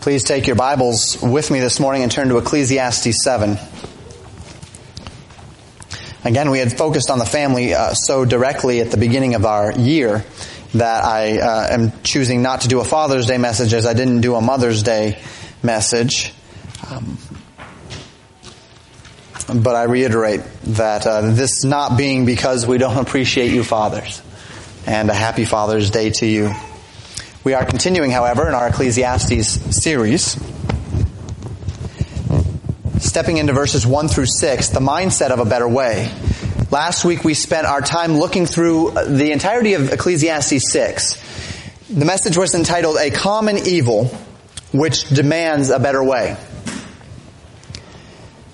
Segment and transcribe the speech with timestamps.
[0.00, 3.58] Please take your Bibles with me this morning and turn to Ecclesiastes 7.
[6.24, 9.72] Again, we had focused on the family uh, so directly at the beginning of our
[9.72, 10.24] year
[10.72, 14.22] that I uh, am choosing not to do a Father's Day message as I didn't
[14.22, 15.20] do a Mother's Day
[15.62, 16.32] message.
[16.90, 17.18] Um,
[19.54, 24.22] but I reiterate that uh, this not being because we don't appreciate you fathers.
[24.86, 26.54] And a happy Father's Day to you.
[27.42, 30.38] We are continuing, however, in our Ecclesiastes series,
[32.98, 36.12] stepping into verses 1 through 6, the mindset of a better way.
[36.70, 41.88] Last week we spent our time looking through the entirety of Ecclesiastes 6.
[41.88, 44.08] The message was entitled A Common Evil
[44.74, 46.36] Which Demands a Better Way.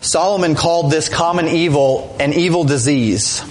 [0.00, 3.42] Solomon called this common evil an evil disease.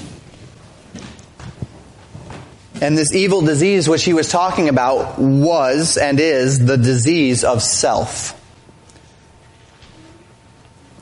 [2.81, 7.63] And this evil disease which he was talking about was and is the disease of
[7.63, 8.41] self.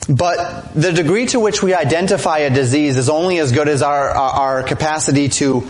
[0.08, 4.10] But the degree to which we identify a disease is only as good as our,
[4.10, 5.66] our capacity to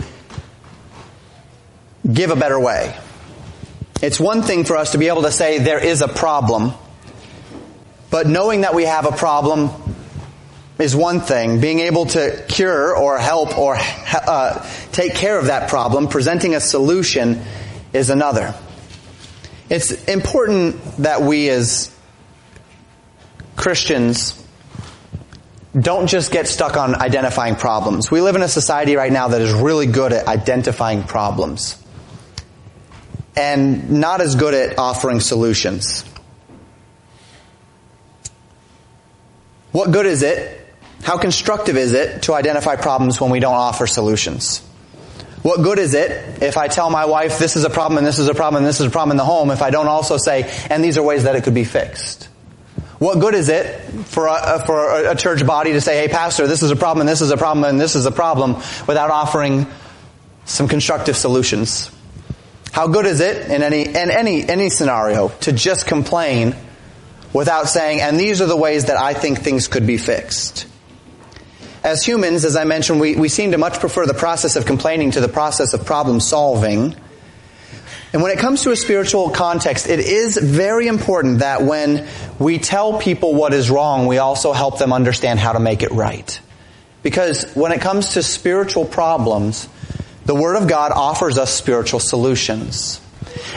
[2.12, 2.96] give a better way.
[4.02, 6.72] It's one thing for us to be able to say there is a problem,
[8.10, 9.70] but knowing that we have a problem
[10.78, 11.60] is one thing.
[11.60, 16.60] Being able to cure or help or uh, take care of that problem, presenting a
[16.60, 17.42] solution,
[17.92, 18.54] is another.
[19.70, 21.94] It's important that we as
[23.56, 24.40] Christians
[25.78, 28.10] don't just get stuck on identifying problems.
[28.10, 31.80] We live in a society right now that is really good at identifying problems
[33.36, 36.04] and not as good at offering solutions.
[39.72, 40.63] What good is it
[41.02, 44.60] how constructive is it to identify problems when we don't offer solutions?
[45.42, 48.18] What good is it if I tell my wife this is a problem and this
[48.18, 50.16] is a problem and this is a problem in the home if I don't also
[50.16, 52.30] say, and these are ways that it could be fixed?
[52.98, 56.46] What good is it for a, uh, for a church body to say, hey pastor,
[56.46, 58.54] this is a problem and this is a problem and this is a problem
[58.86, 59.66] without offering
[60.46, 61.90] some constructive solutions?
[62.72, 66.56] How good is it in any, in any, any scenario to just complain
[67.34, 70.66] without saying, and these are the ways that I think things could be fixed?
[71.84, 75.10] As humans, as I mentioned, we, we seem to much prefer the process of complaining
[75.12, 76.96] to the process of problem solving.
[78.14, 82.08] And when it comes to a spiritual context, it is very important that when
[82.38, 85.90] we tell people what is wrong, we also help them understand how to make it
[85.90, 86.40] right.
[87.02, 89.68] Because when it comes to spiritual problems,
[90.24, 92.98] the Word of God offers us spiritual solutions.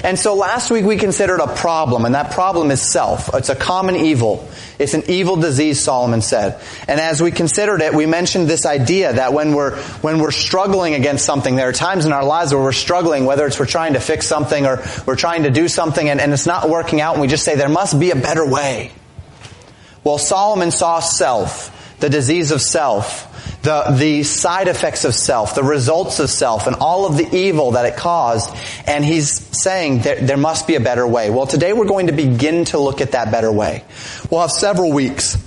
[0.04, 3.34] And so last week we considered a problem, and that problem is self.
[3.34, 4.48] It's a common evil.
[4.80, 6.62] It's an evil disease, Solomon said.
[6.88, 10.94] And as we considered it, we mentioned this idea that when we're, when we're struggling
[10.94, 13.94] against something, there are times in our lives where we're struggling, whether it's we're trying
[13.94, 17.14] to fix something or we're trying to do something and, and it's not working out
[17.14, 18.92] and we just say there must be a better way.
[20.04, 23.27] Well, Solomon saw self, the disease of self,
[23.68, 27.72] the, the side effects of self, the results of self, and all of the evil
[27.72, 28.56] that it caused.
[28.88, 31.30] And he's saying there, there must be a better way.
[31.30, 33.84] Well, today we're going to begin to look at that better way.
[34.32, 35.38] We'll have several weeks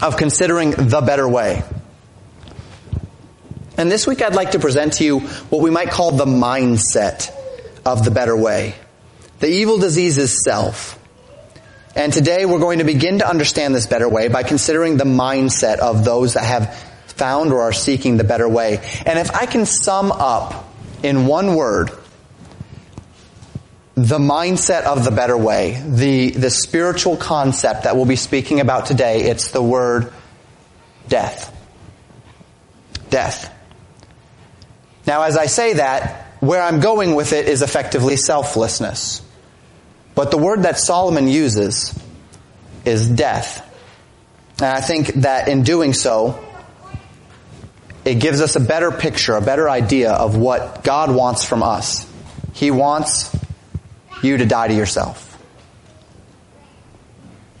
[0.00, 1.64] of considering the better way.
[3.76, 7.32] And this week I'd like to present to you what we might call the mindset
[7.84, 8.76] of the better way.
[9.40, 10.96] The evil disease is self.
[11.96, 15.78] And today we're going to begin to understand this better way by considering the mindset
[15.78, 16.89] of those that have
[17.20, 18.78] found or are seeking the better way.
[19.04, 20.72] And if I can sum up
[21.02, 21.90] in one word
[23.94, 28.86] the mindset of the better way, the, the spiritual concept that we'll be speaking about
[28.86, 30.10] today, it's the word
[31.08, 31.54] death.
[33.10, 33.54] Death.
[35.06, 39.20] Now, as I say that, where I'm going with it is effectively selflessness.
[40.14, 41.94] But the word that Solomon uses
[42.86, 43.66] is death.
[44.56, 46.42] And I think that in doing so,
[48.04, 52.10] it gives us a better picture, a better idea of what God wants from us.
[52.54, 53.34] He wants
[54.22, 55.26] you to die to yourself.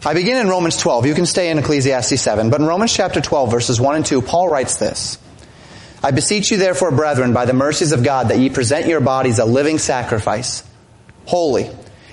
[0.04, 1.06] I begin in Romans 12.
[1.06, 4.22] You can stay in Ecclesiastes 7, but in Romans chapter 12 verses 1 and 2,
[4.22, 5.18] Paul writes this.
[6.02, 9.38] I beseech you therefore, brethren, by the mercies of God, that ye present your bodies
[9.38, 10.62] a living sacrifice,
[11.26, 11.70] holy,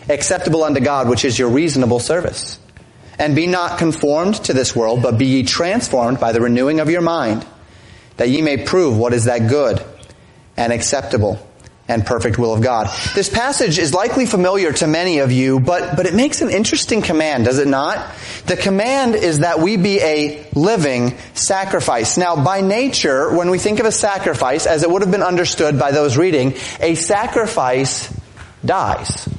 [0.09, 2.59] acceptable unto God, which is your reasonable service.
[3.17, 6.89] And be not conformed to this world, but be ye transformed by the renewing of
[6.89, 7.45] your mind
[8.17, 9.83] that ye may prove what is that good
[10.55, 11.39] and acceptable
[11.87, 12.89] and perfect will of God.
[13.15, 17.01] This passage is likely familiar to many of you, but, but it makes an interesting
[17.01, 18.13] command, does it not?
[18.45, 22.17] The command is that we be a living sacrifice.
[22.17, 25.79] Now, by nature, when we think of a sacrifice, as it would have been understood
[25.79, 28.13] by those reading, a sacrifice
[28.65, 29.29] dies.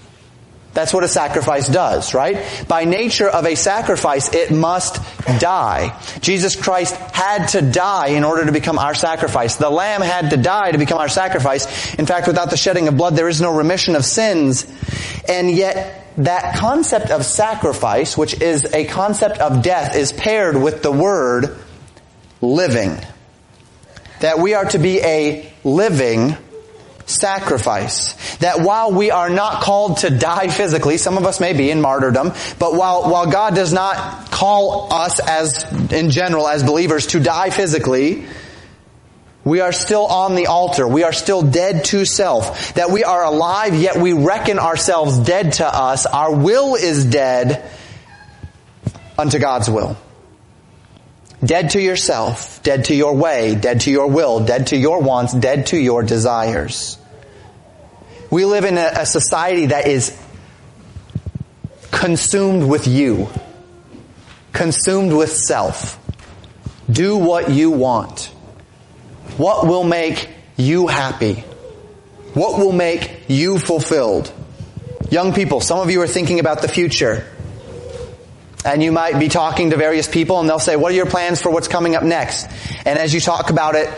[0.78, 2.64] That's what a sacrifice does, right?
[2.68, 5.02] By nature of a sacrifice, it must
[5.40, 6.00] die.
[6.20, 9.56] Jesus Christ had to die in order to become our sacrifice.
[9.56, 11.96] The Lamb had to die to become our sacrifice.
[11.96, 14.72] In fact, without the shedding of blood, there is no remission of sins.
[15.28, 20.84] And yet, that concept of sacrifice, which is a concept of death, is paired with
[20.84, 21.58] the word
[22.40, 22.96] living.
[24.20, 26.36] That we are to be a living
[27.08, 28.36] sacrifice.
[28.36, 31.80] That while we are not called to die physically, some of us may be in
[31.80, 37.20] martyrdom, but while, while God does not call us as, in general, as believers to
[37.20, 38.26] die physically,
[39.44, 40.86] we are still on the altar.
[40.86, 42.74] We are still dead to self.
[42.74, 46.04] That we are alive, yet we reckon ourselves dead to us.
[46.04, 47.64] Our will is dead
[49.16, 49.96] unto God's will.
[51.44, 55.32] Dead to yourself, dead to your way, dead to your will, dead to your wants,
[55.32, 56.97] dead to your desires.
[58.30, 60.16] We live in a, a society that is
[61.90, 63.28] consumed with you,
[64.52, 65.98] consumed with self.
[66.90, 68.24] Do what you want.
[69.36, 71.44] What will make you happy?
[72.34, 74.32] What will make you fulfilled?
[75.10, 77.26] Young people, some of you are thinking about the future.
[78.64, 81.40] And you might be talking to various people and they'll say, what are your plans
[81.40, 82.46] for what's coming up next?
[82.84, 83.88] And as you talk about it,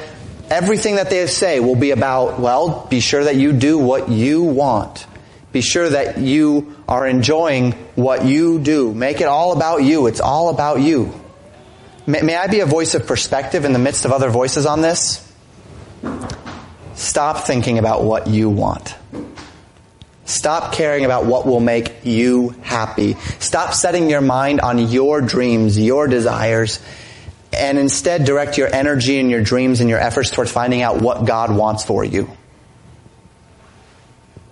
[0.50, 4.43] everything that they say will be about, well, be sure that you do what you
[4.43, 5.06] want.
[5.52, 8.93] Be sure that you are enjoying what you do.
[8.94, 10.06] Make it all about you.
[10.06, 11.12] It's all about you.
[12.06, 14.81] May, may I be a voice of perspective in the midst of other voices on
[14.81, 15.26] this?
[16.94, 18.94] Stop thinking about what you want.
[20.25, 23.14] Stop caring about what will make you happy.
[23.41, 26.79] Stop setting your mind on your dreams, your desires,
[27.52, 31.26] and instead direct your energy and your dreams and your efforts towards finding out what
[31.26, 32.31] God wants for you.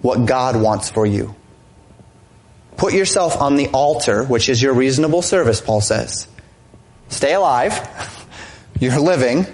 [0.02, 1.34] What God wants for you.
[2.76, 6.28] Put yourself on the altar, which is your reasonable service, Paul says.
[7.08, 7.76] Stay alive.
[8.80, 9.46] You're living,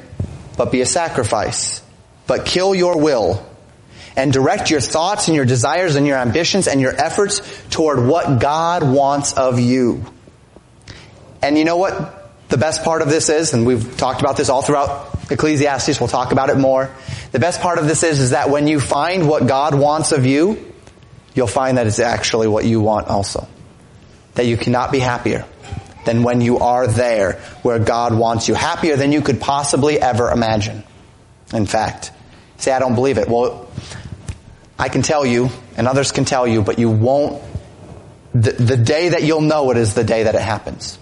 [0.56, 1.82] but be a sacrifice.
[2.26, 3.44] But kill your will
[4.16, 8.40] and direct your thoughts and your desires and your ambitions and your efforts toward what
[8.40, 10.04] God wants of you.
[11.42, 12.23] And you know what
[12.54, 16.08] the best part of this is, and we've talked about this all throughout Ecclesiastes, we'll
[16.08, 16.88] talk about it more.
[17.32, 20.24] The best part of this is, is that when you find what God wants of
[20.24, 20.72] you,
[21.34, 23.48] you'll find that it's actually what you want also.
[24.36, 25.44] That you cannot be happier
[26.04, 28.54] than when you are there where God wants you.
[28.54, 30.84] Happier than you could possibly ever imagine.
[31.52, 32.12] In fact,
[32.58, 33.28] say, I don't believe it.
[33.28, 33.68] Well,
[34.78, 37.42] I can tell you, and others can tell you, but you won't.
[38.32, 41.00] The, the day that you'll know it is the day that it happens.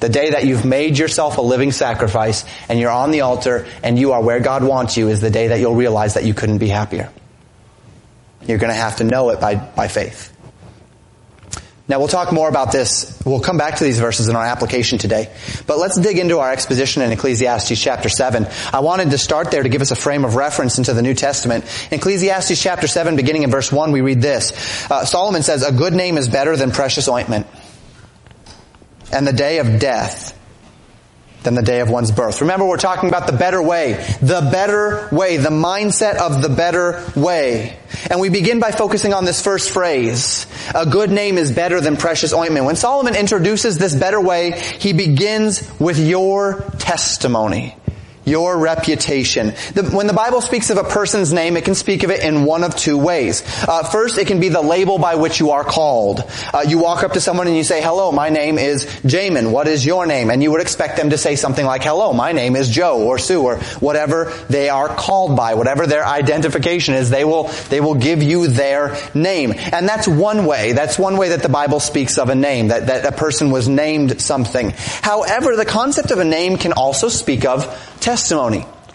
[0.00, 3.98] The day that you've made yourself a living sacrifice and you're on the altar and
[3.98, 6.58] you are where God wants you is the day that you'll realize that you couldn't
[6.58, 7.10] be happier.
[8.46, 10.34] You're going to have to know it by, by faith.
[11.90, 13.20] Now we'll talk more about this.
[13.26, 15.28] We'll come back to these verses in our application today.
[15.66, 18.46] But let's dig into our exposition in Ecclesiastes chapter 7.
[18.72, 21.14] I wanted to start there to give us a frame of reference into the New
[21.14, 21.64] Testament.
[21.90, 24.88] In Ecclesiastes chapter 7, beginning in verse 1, we read this.
[24.88, 27.48] Uh, Solomon says, A good name is better than precious ointment.
[29.12, 30.36] And the day of death
[31.42, 32.40] than the day of one's birth.
[32.42, 33.94] Remember, we're talking about the better way.
[34.20, 35.38] The better way.
[35.38, 37.78] The mindset of the better way.
[38.10, 40.46] And we begin by focusing on this first phrase.
[40.74, 42.66] A good name is better than precious ointment.
[42.66, 47.74] When Solomon introduces this better way, he begins with your testimony
[48.30, 49.48] your reputation.
[49.74, 52.44] The, when the Bible speaks of a person's name, it can speak of it in
[52.44, 53.42] one of two ways.
[53.68, 56.22] Uh, first, it can be the label by which you are called.
[56.54, 59.50] Uh, you walk up to someone and you say, hello, my name is Jamin.
[59.50, 60.30] What is your name?
[60.30, 63.18] And you would expect them to say something like, hello, my name is Joe or
[63.18, 67.96] Sue or whatever they are called by, whatever their identification is, they will, they will
[67.96, 69.52] give you their name.
[69.56, 70.72] And that's one way.
[70.72, 73.68] That's one way that the Bible speaks of a name, that, that a person was
[73.68, 74.70] named something.
[75.02, 77.66] However, the concept of a name can also speak of
[78.00, 78.19] testimony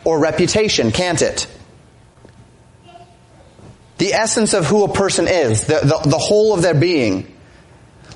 [0.03, 1.47] or reputation, can't it?
[3.97, 7.35] The essence of who a person is, the, the, the whole of their being.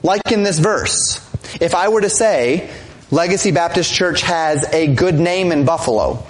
[0.03, 1.17] Like in this verse,
[1.59, 2.69] if I were to say,
[3.11, 6.25] Legacy Baptist Church has a good name in Buffalo,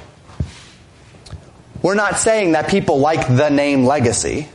[1.82, 4.48] we're not saying that people like the name Legacy.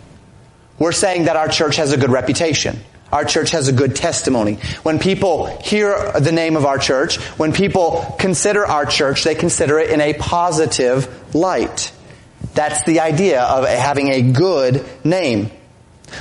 [0.79, 2.79] We're saying that our church has a good reputation.
[3.15, 4.57] Our church has a good testimony.
[4.83, 9.79] When people hear the name of our church, when people consider our church, they consider
[9.79, 11.93] it in a positive light.
[12.55, 15.53] That's the idea of having a good name.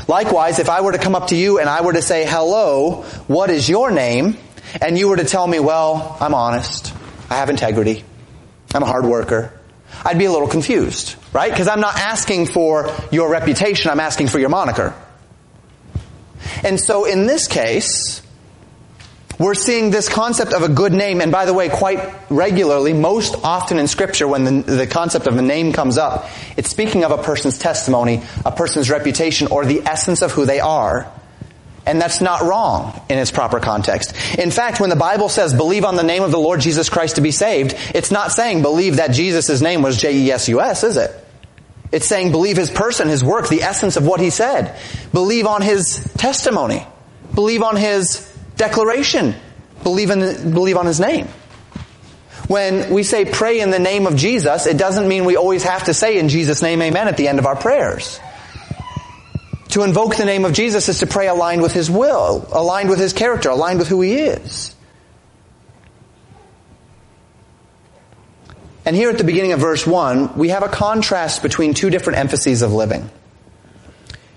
[0.07, 3.01] Likewise, if I were to come up to you and I were to say, hello,
[3.25, 4.37] what is your name?
[4.79, 6.93] And you were to tell me, well, I'm honest.
[7.27, 8.03] I have integrity.
[8.71, 9.51] I'm a hard worker.
[10.05, 11.51] I'd be a little confused, right?
[11.51, 14.93] Because I'm not asking for your reputation, I'm asking for your moniker.
[16.63, 18.21] And so in this case,
[19.39, 23.35] we're seeing this concept of a good name, and by the way, quite regularly, most
[23.43, 27.11] often in scripture when the, the, concept of a name comes up, it's speaking of
[27.11, 31.11] a person's testimony, a person's reputation, or the essence of who they are.
[31.85, 34.15] And that's not wrong in its proper context.
[34.37, 37.15] In fact, when the Bible says believe on the name of the Lord Jesus Christ
[37.15, 41.22] to be saved, it's not saying believe that Jesus' name was J-E-S-U-S, is it?
[41.93, 44.75] It's saying believe his person, his work, the essence of what he said.
[45.13, 46.85] Believe on his testimony.
[47.35, 49.35] Believe on his declaration.
[49.83, 51.27] Believe in, believe on his name.
[52.47, 55.83] When we say pray in the name of Jesus, it doesn't mean we always have
[55.83, 58.19] to say in Jesus' name amen at the end of our prayers.
[59.69, 62.99] To invoke the name of Jesus is to pray aligned with His will, aligned with
[62.99, 64.72] His character, aligned with who He is.
[68.85, 72.19] And here at the beginning of verse 1, we have a contrast between two different
[72.19, 73.09] emphases of living.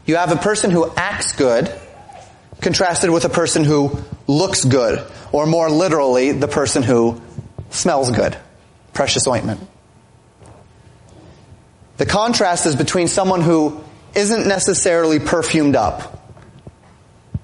[0.06, 1.72] You have a person who acts good,
[2.60, 3.98] contrasted with a person who
[4.28, 7.20] looks good, or more literally, the person who
[7.70, 8.36] smells good.
[8.92, 9.60] Precious ointment.
[11.96, 13.82] The contrast is between someone who
[14.14, 16.22] isn't necessarily perfumed up,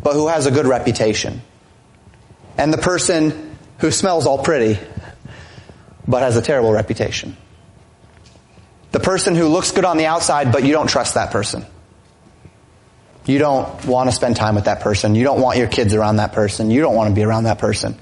[0.03, 1.43] but who has a good reputation.
[2.57, 4.79] And the person who smells all pretty,
[6.07, 7.37] but has a terrible reputation.
[8.93, 11.65] The person who looks good on the outside, but you don't trust that person.
[13.25, 15.15] You don't want to spend time with that person.
[15.15, 16.71] You don't want your kids around that person.
[16.71, 17.97] You don't want to be around that person.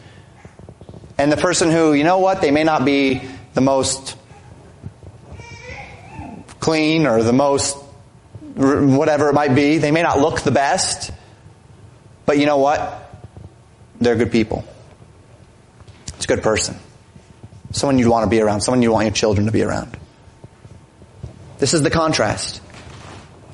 [1.19, 4.17] And the person who, you know what, they may not be the most
[6.59, 7.77] clean or the most
[8.57, 9.79] whatever it might be.
[9.79, 11.11] They may not look the best,
[12.27, 13.11] but you know what?
[14.01, 14.65] They're good people.
[16.17, 16.77] It's a good person.
[17.73, 19.97] Someone you'd want to be around, someone you want your children to be around.
[21.59, 22.61] This is the contrast.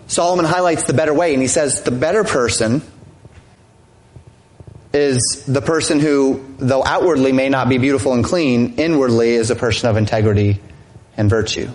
[0.06, 2.82] Solomon highlights the better way and he says the better person
[4.92, 9.56] is the person who, though outwardly may not be beautiful and clean, inwardly is a
[9.56, 10.60] person of integrity
[11.16, 11.68] and virtue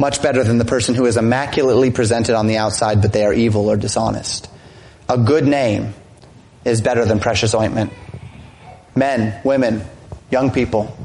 [0.00, 3.34] much better than the person who is immaculately presented on the outside, but they are
[3.34, 4.48] evil or dishonest.
[5.10, 5.92] A good name
[6.64, 7.92] is better than precious ointment.
[8.96, 9.84] Men, women,
[10.30, 10.96] young people.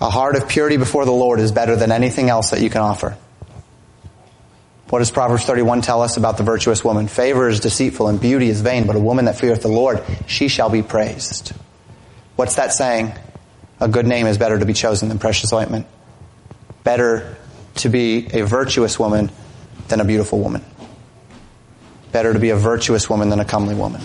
[0.00, 2.80] A heart of purity before the Lord is better than anything else that you can
[2.80, 3.16] offer.
[4.90, 7.08] What does Proverbs 31 tell us about the virtuous woman?
[7.08, 10.48] Favor is deceitful and beauty is vain, but a woman that feareth the Lord, she
[10.48, 11.52] shall be praised.
[12.36, 13.12] What's that saying?
[13.80, 15.86] A good name is better to be chosen than precious ointment
[16.84, 17.36] better
[17.76, 19.30] to be a virtuous woman
[19.88, 20.62] than a beautiful woman.
[22.12, 24.02] Better to be a virtuous woman than a comely woman.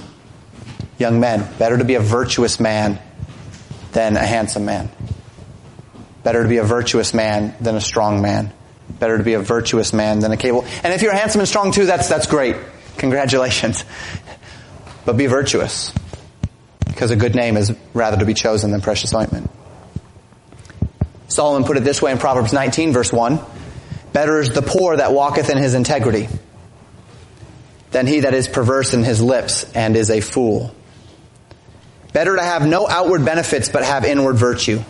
[0.99, 2.99] Young men, better to be a virtuous man
[3.93, 4.91] than a handsome man.
[6.23, 8.51] Better to be a virtuous man than a strong man.
[8.99, 10.65] Better to be a virtuous man than a cable.
[10.83, 12.55] And if you're handsome and strong too, that's, that's great.
[12.97, 13.83] Congratulations.
[15.05, 15.91] But be virtuous.
[16.85, 19.49] Because a good name is rather to be chosen than precious ointment.
[21.29, 23.39] Solomon put it this way in Proverbs 19 verse 1.
[24.13, 26.27] Better is the poor that walketh in his integrity
[27.91, 30.75] than he that is perverse in his lips and is a fool.
[32.13, 34.81] Better to have no outward benefits but have inward virtue.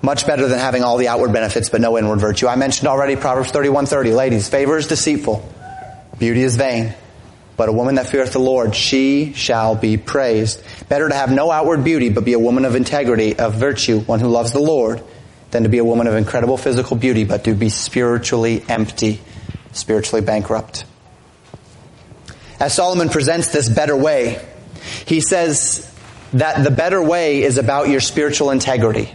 [0.00, 2.46] Much better than having all the outward benefits but no inward virtue.
[2.46, 4.14] I mentioned already Proverbs 31:30.
[4.14, 5.48] Ladies, favor is deceitful,
[6.18, 6.94] beauty is vain,
[7.56, 10.62] but a woman that feareth the Lord, she shall be praised.
[10.88, 14.20] Better to have no outward beauty, but be a woman of integrity, of virtue, one
[14.20, 15.02] who loves the Lord,
[15.50, 19.20] than to be a woman of incredible physical beauty, but to be spiritually empty,
[19.72, 20.84] spiritually bankrupt.
[22.58, 24.44] As Solomon presents this better way,
[25.06, 25.90] he says
[26.32, 29.14] that the better way is about your spiritual integrity.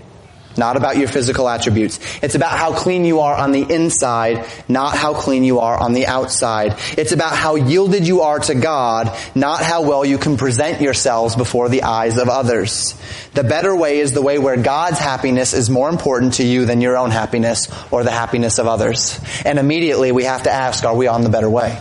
[0.58, 2.00] Not about your physical attributes.
[2.22, 5.94] It's about how clean you are on the inside, not how clean you are on
[5.94, 6.76] the outside.
[6.98, 11.38] It's about how yielded you are to God, not how well you can present yourselves
[11.38, 13.00] before the eyes of others.
[13.34, 16.82] The better way is the way where God's happiness is more important to you than
[16.82, 19.22] your own happiness or the happiness of others.
[19.46, 21.80] And immediately we have to ask, are we on the better way?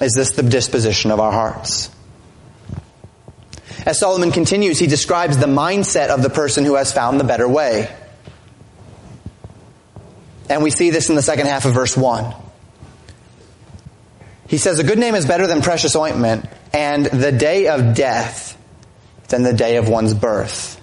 [0.00, 1.90] Is this the disposition of our hearts?
[3.86, 7.48] As Solomon continues, he describes the mindset of the person who has found the better
[7.48, 7.94] way.
[10.50, 12.34] And we see this in the second half of verse 1.
[14.48, 18.56] He says, A good name is better than precious ointment, and the day of death
[19.28, 20.80] than the day of one's birth.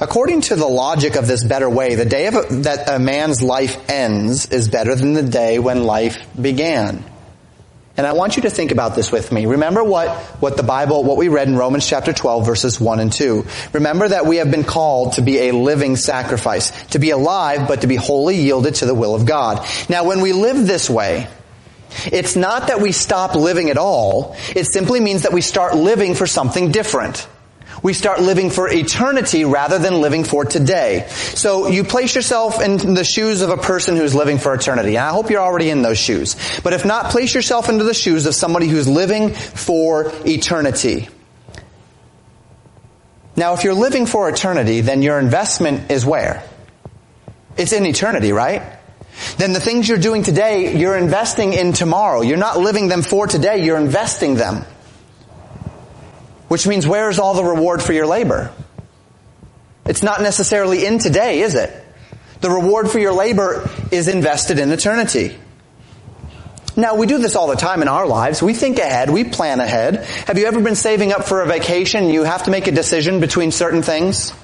[0.00, 3.78] According to the logic of this better way, the day a, that a man's life
[3.88, 7.04] ends is better than the day when life began.
[7.96, 9.44] And I want you to think about this with me.
[9.44, 13.12] Remember what, what the Bible, what we read in Romans chapter 12 verses 1 and
[13.12, 13.44] 2.
[13.74, 17.82] Remember that we have been called to be a living sacrifice, to be alive, but
[17.82, 19.66] to be wholly yielded to the will of God.
[19.90, 21.28] Now when we live this way,
[22.06, 24.36] it's not that we stop living at all.
[24.56, 27.28] It simply means that we start living for something different.
[27.82, 31.06] We start living for eternity rather than living for today.
[31.08, 34.90] So you place yourself in the shoes of a person who's living for eternity.
[34.90, 36.36] And I hope you're already in those shoes.
[36.62, 41.08] But if not, place yourself into the shoes of somebody who's living for eternity.
[43.34, 46.44] Now, if you're living for eternity, then your investment is where?
[47.56, 48.62] It's in eternity, right?
[49.38, 52.20] Then the things you're doing today, you're investing in tomorrow.
[52.20, 54.64] You're not living them for today, you're investing them.
[56.52, 58.52] Which means where's all the reward for your labor?
[59.86, 61.72] It's not necessarily in today, is it?
[62.42, 65.34] The reward for your labor is invested in eternity.
[66.76, 68.42] Now, we do this all the time in our lives.
[68.42, 69.08] We think ahead.
[69.08, 70.04] We plan ahead.
[70.26, 72.10] Have you ever been saving up for a vacation?
[72.10, 74.34] You have to make a decision between certain things?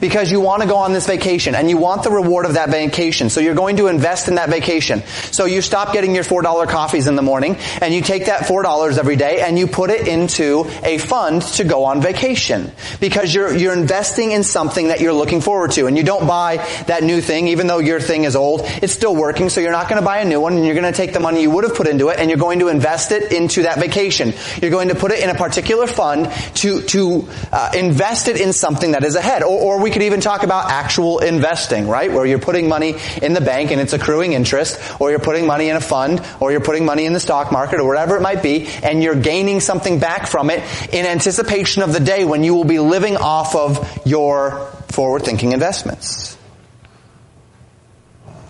[0.00, 2.70] Because you want to go on this vacation and you want the reward of that
[2.70, 3.30] vacation.
[3.30, 5.02] So you're going to invest in that vacation.
[5.30, 8.98] So you stop getting your $4 coffees in the morning and you take that $4
[8.98, 12.72] every day and you put it into a fund to go on vacation.
[13.00, 15.86] Because you're, you're investing in something that you're looking forward to.
[15.86, 18.62] And you don't buy that new thing, even though your thing is old.
[18.64, 20.90] It's still working, so you're not going to buy a new one and you're going
[20.90, 23.12] to take the money you would have put into it and you're going to invest
[23.12, 24.32] it into that vacation.
[24.60, 28.52] You're going to put it in a particular fund to, to uh, invest it in
[28.52, 29.42] something that is ahead.
[29.42, 32.12] Or, or or we could even talk about actual investing, right?
[32.12, 35.70] Where you're putting money in the bank and it's accruing interest, or you're putting money
[35.70, 38.42] in a fund, or you're putting money in the stock market, or whatever it might
[38.42, 40.62] be, and you're gaining something back from it
[40.92, 45.52] in anticipation of the day when you will be living off of your forward thinking
[45.52, 46.36] investments.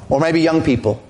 [0.09, 1.03] Or maybe young people.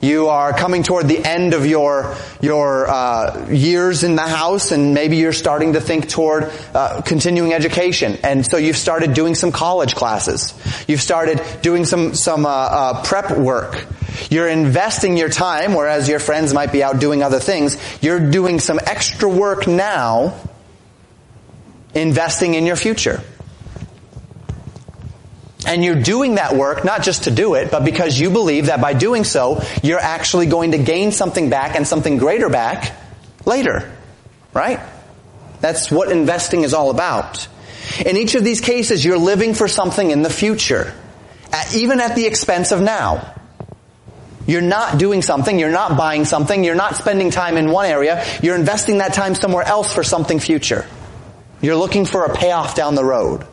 [0.00, 4.94] You are coming toward the end of your your uh, years in the house, and
[4.94, 9.50] maybe you're starting to think toward uh, continuing education, and so you've started doing some
[9.50, 10.54] college classes.
[10.86, 13.86] You've started doing some some uh, uh prep work.
[14.30, 17.76] You're investing your time, whereas your friends might be out doing other things.
[18.00, 20.38] You're doing some extra work now,
[21.92, 23.20] investing in your future.
[25.66, 28.80] And you're doing that work not just to do it, but because you believe that
[28.80, 32.94] by doing so, you're actually going to gain something back and something greater back
[33.44, 33.92] later.
[34.54, 34.80] Right?
[35.60, 37.48] That's what investing is all about.
[38.04, 40.94] In each of these cases, you're living for something in the future,
[41.74, 43.34] even at the expense of now.
[44.46, 48.24] You're not doing something, you're not buying something, you're not spending time in one area,
[48.42, 50.86] you're investing that time somewhere else for something future.
[51.60, 53.46] You're looking for a payoff down the road.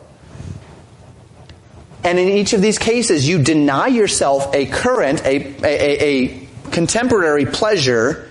[2.06, 7.46] And in each of these cases, you deny yourself a current, a, a, a contemporary
[7.46, 8.30] pleasure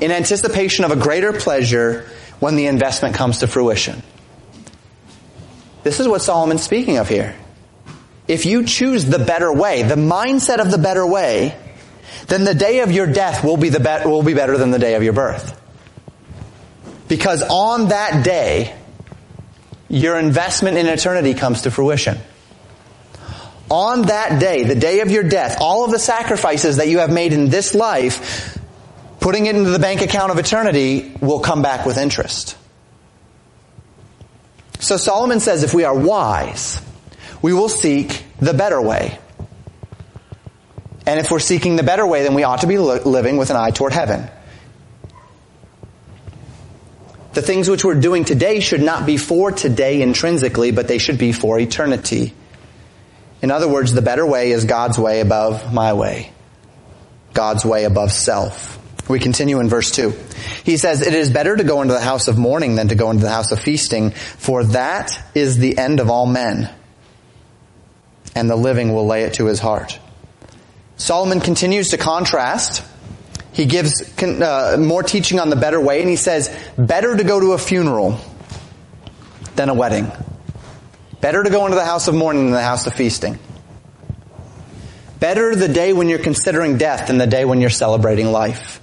[0.00, 2.08] in anticipation of a greater pleasure
[2.40, 4.02] when the investment comes to fruition.
[5.82, 7.36] This is what Solomon's speaking of here.
[8.28, 11.54] If you choose the better way, the mindset of the better way,
[12.28, 14.78] then the day of your death will be the be- will be better than the
[14.78, 15.60] day of your birth.
[17.08, 18.74] Because on that day,
[19.90, 22.16] your investment in eternity comes to fruition
[23.72, 27.10] on that day, the day of your death, all of the sacrifices that you have
[27.10, 28.58] made in this life,
[29.18, 32.54] putting it into the bank account of eternity will come back with interest.
[34.78, 36.82] So Solomon says if we are wise,
[37.40, 39.18] we will seek the better way.
[41.06, 43.56] And if we're seeking the better way, then we ought to be living with an
[43.56, 44.28] eye toward heaven.
[47.32, 51.16] The things which we're doing today should not be for today intrinsically, but they should
[51.16, 52.34] be for eternity.
[53.42, 56.32] In other words, the better way is God's way above my way.
[57.34, 58.78] God's way above self.
[59.08, 60.14] We continue in verse 2.
[60.64, 63.10] He says, It is better to go into the house of mourning than to go
[63.10, 66.72] into the house of feasting, for that is the end of all men,
[68.36, 69.98] and the living will lay it to his heart.
[70.96, 72.84] Solomon continues to contrast.
[73.52, 77.40] He gives uh, more teaching on the better way, and he says, Better to go
[77.40, 78.20] to a funeral
[79.56, 80.10] than a wedding.
[81.22, 83.38] Better to go into the house of mourning than the house of feasting.
[85.20, 88.80] Better the day when you're considering death than the day when you're celebrating life.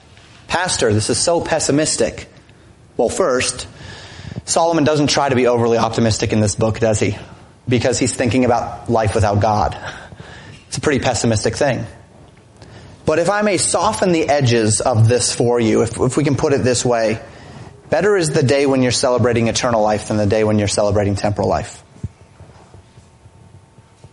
[0.47, 2.29] Pastor, this is so pessimistic.
[2.95, 3.67] Well, first,
[4.45, 7.17] Solomon doesn't try to be overly optimistic in this book, does he?
[7.67, 9.77] Because he's thinking about life without God.
[10.69, 11.85] It's a pretty pessimistic thing.
[13.05, 16.37] But if I may soften the edges of this for you, if, if we can
[16.37, 17.21] put it this way,
[17.89, 21.15] better is the day when you're celebrating eternal life than the day when you're celebrating
[21.15, 21.83] temporal life.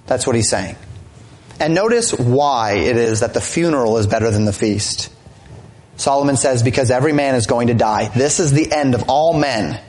[0.06, 0.76] That's what he's saying.
[1.58, 5.10] And notice why it is that the funeral is better than the feast.
[5.96, 8.08] Solomon says, because every man is going to die.
[8.08, 9.80] This is the end of all men.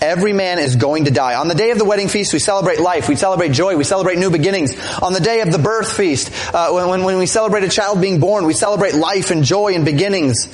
[0.00, 1.36] Every man is going to die.
[1.36, 4.18] On the day of the wedding feast, we celebrate life, we celebrate joy, we celebrate
[4.18, 4.78] new beginnings.
[5.00, 8.20] On the day of the birth feast, uh, when, when we celebrate a child being
[8.20, 10.48] born, we celebrate life and joy and beginnings.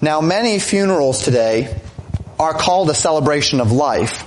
[0.00, 1.76] Now, many funerals today
[2.38, 4.24] are called a celebration of life.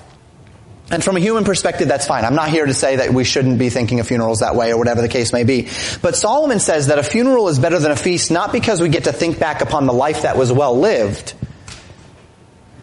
[0.90, 2.24] And from a human perspective, that's fine.
[2.24, 4.78] I'm not here to say that we shouldn't be thinking of funerals that way or
[4.78, 5.68] whatever the case may be.
[6.02, 9.04] But Solomon says that a funeral is better than a feast not because we get
[9.04, 11.34] to think back upon the life that was well lived,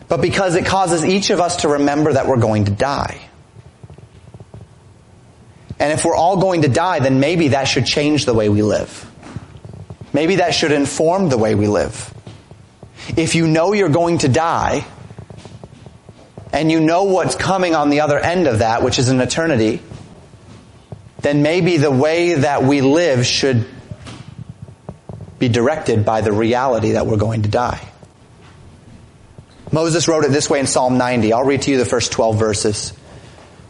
[0.08, 3.20] but because it causes each of us to remember that we're going to die.
[5.78, 8.62] And if we're all going to die, then maybe that should change the way we
[8.62, 9.10] live.
[10.12, 12.12] Maybe that should inform the way we live.
[13.16, 14.86] If you know you're going to die,
[16.54, 19.82] and you know what's coming on the other end of that, which is an eternity,
[21.18, 23.66] then maybe the way that we live should
[25.40, 27.84] be directed by the reality that we're going to die.
[29.72, 31.32] Moses wrote it this way in Psalm 90.
[31.32, 32.92] I'll read to you the first 12 verses.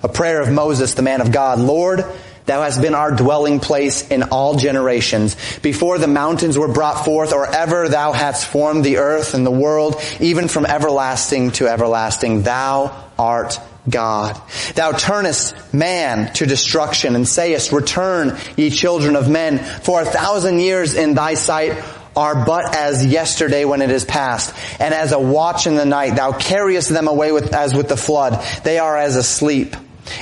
[0.03, 1.59] A prayer of Moses, the man of God.
[1.59, 2.05] Lord,
[2.47, 5.37] Thou hast been our dwelling place in all generations.
[5.61, 9.51] Before the mountains were brought forth, or ever thou hadst formed the earth and the
[9.51, 14.41] world, even from everlasting to everlasting, thou art God.
[14.75, 20.59] Thou turnest man to destruction and sayest, return ye children of men, for a thousand
[20.59, 21.83] years in thy sight
[22.17, 26.17] are but as yesterday when it is past, and as a watch in the night.
[26.17, 28.45] Thou carriest them away with, as with the flood.
[28.65, 29.75] They are as asleep.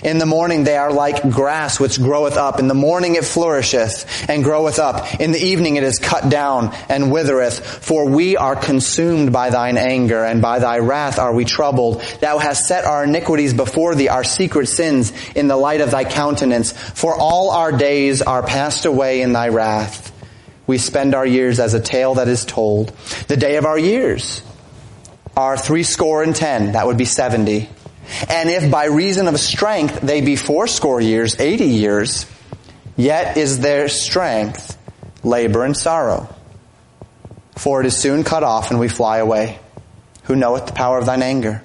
[0.03, 2.59] In the morning they are like grass which groweth up.
[2.59, 5.21] In the morning it flourisheth and groweth up.
[5.21, 7.61] In the evening it is cut down and withereth.
[7.85, 12.03] For we are consumed by thine anger and by thy wrath are we troubled.
[12.21, 16.05] Thou hast set our iniquities before thee, our secret sins in the light of thy
[16.05, 16.73] countenance.
[16.73, 20.11] For all our days are passed away in thy wrath.
[20.67, 22.91] We spend our years as a tale that is told.
[23.29, 24.43] The day of our years
[25.37, 26.73] are three score and ten.
[26.73, 27.69] That would be seventy.
[28.29, 32.27] And if by reason of strength they be fourscore years, eighty years,
[32.97, 34.77] yet is their strength
[35.23, 36.29] labor and sorrow.
[37.57, 39.59] For it is soon cut off and we fly away.
[40.25, 41.63] Who knoweth the power of thine anger?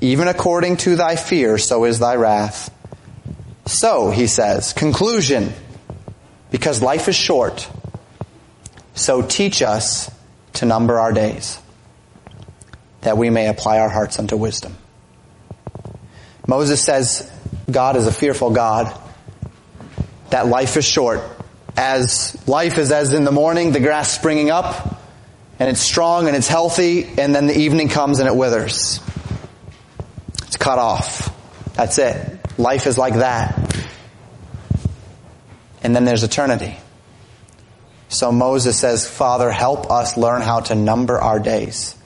[0.00, 2.72] Even according to thy fear, so is thy wrath.
[3.66, 5.52] So, he says, conclusion,
[6.50, 7.68] because life is short,
[8.94, 10.10] so teach us
[10.54, 11.58] to number our days,
[13.00, 14.76] that we may apply our hearts unto wisdom.
[16.46, 17.30] Moses says
[17.70, 18.96] God is a fearful God,
[20.30, 21.20] that life is short.
[21.76, 25.02] As life is as in the morning, the grass springing up,
[25.58, 29.00] and it's strong and it's healthy, and then the evening comes and it withers.
[30.44, 31.32] It's cut off.
[31.74, 32.40] That's it.
[32.58, 33.76] Life is like that.
[35.82, 36.76] And then there's eternity.
[38.08, 41.96] So Moses says, Father, help us learn how to number our days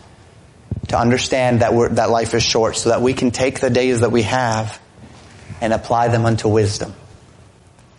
[0.91, 4.11] to understand that, that life is short so that we can take the days that
[4.11, 4.81] we have
[5.61, 6.93] and apply them unto wisdom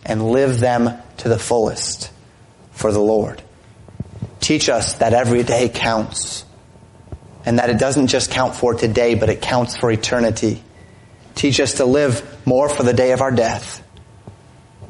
[0.04, 2.12] and live them to the fullest
[2.72, 3.40] for the Lord.
[4.40, 6.44] Teach us that every day counts
[7.46, 10.62] and that it doesn't just count for today, but it counts for eternity.
[11.34, 13.82] Teach us to live more for the day of our death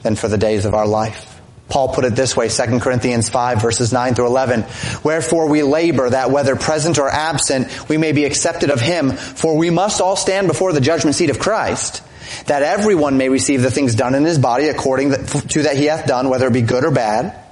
[0.02, 1.31] than for the days of our life.
[1.72, 4.66] Paul put it this way, 2 Corinthians 5 verses 9 through 11.
[5.02, 9.56] Wherefore we labor that whether present or absent, we may be accepted of him, for
[9.56, 12.02] we must all stand before the judgment seat of Christ,
[12.44, 16.06] that everyone may receive the things done in his body according to that he hath
[16.06, 17.42] done, whether it be good or bad.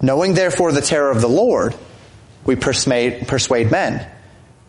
[0.00, 1.74] Knowing therefore the terror of the Lord,
[2.44, 4.06] we persuade, persuade men.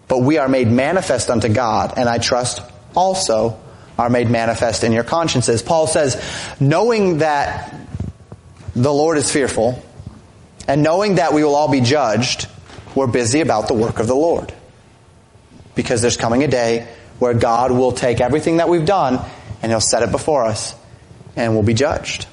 [0.08, 2.64] But we are made manifest unto God, and I trust
[2.96, 3.60] also
[4.00, 5.62] are made manifest in your consciences.
[5.62, 6.20] Paul says,
[6.60, 7.87] knowing that
[8.78, 9.84] the Lord is fearful,
[10.68, 12.48] and knowing that we will all be judged,
[12.94, 14.54] we're busy about the work of the Lord.
[15.74, 16.88] Because there's coming a day
[17.18, 19.20] where God will take everything that we've done
[19.62, 20.76] and He'll set it before us
[21.36, 22.28] and we'll be judged.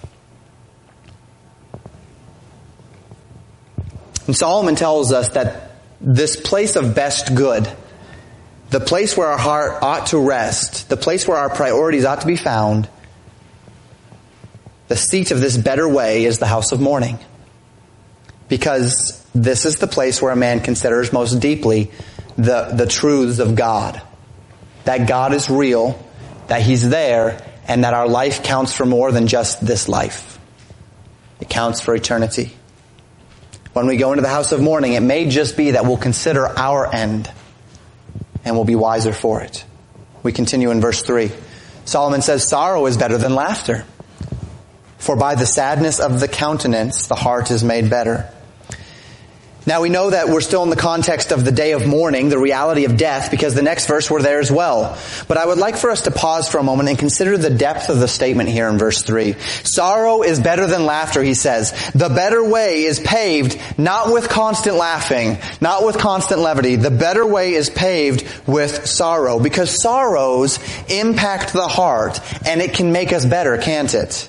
[4.27, 7.71] And Solomon tells us that this place of best good,
[8.71, 12.27] the place where our heart ought to rest, the place where our priorities ought to
[12.27, 12.89] be found,
[14.95, 17.19] the seat of this better way is the house of mourning.
[18.49, 21.91] Because this is the place where a man considers most deeply
[22.37, 24.01] the, the truths of God.
[24.85, 26.01] That God is real,
[26.47, 30.39] that He's there, and that our life counts for more than just this life.
[31.41, 32.53] It counts for eternity.
[33.73, 36.47] When we go into the house of mourning, it may just be that we'll consider
[36.47, 37.29] our end
[38.45, 39.65] and we'll be wiser for it.
[40.23, 41.33] We continue in verse 3.
[41.85, 43.85] Solomon says, sorrow is better than laughter
[45.05, 48.31] for by the sadness of the countenance the heart is made better.
[49.67, 52.39] Now we know that we're still in the context of the day of mourning, the
[52.39, 54.99] reality of death, because the next verse we're there as well.
[55.27, 57.89] But I would like for us to pause for a moment and consider the depth
[57.89, 59.37] of the statement here in verse 3.
[59.63, 61.73] Sorrow is better than laughter, he says.
[61.93, 66.77] The better way is paved not with constant laughing, not with constant levity.
[66.77, 70.59] The better way is paved with sorrow, because sorrows
[70.91, 74.29] impact the heart, and it can make us better, can't it?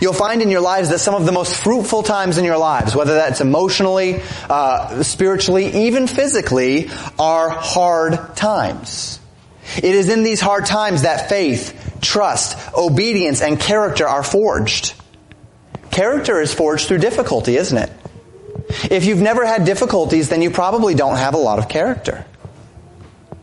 [0.00, 2.94] You'll find in your lives that some of the most fruitful times in your lives,
[2.94, 9.20] whether that's emotionally, uh, spiritually, even physically, are hard times.
[9.76, 14.94] It is in these hard times that faith, trust, obedience, and character are forged.
[15.90, 17.90] Character is forged through difficulty, isn't it?
[18.90, 22.24] If you've never had difficulties, then you probably don't have a lot of character.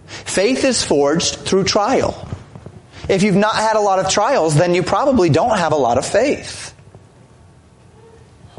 [0.05, 2.27] Faith is forged through trial.
[3.07, 5.97] If you've not had a lot of trials, then you probably don't have a lot
[5.97, 6.73] of faith.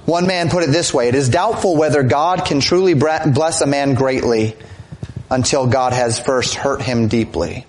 [0.04, 3.66] One man put it this way, it is doubtful whether God can truly bless a
[3.66, 4.56] man greatly
[5.28, 7.66] until God has first hurt him deeply.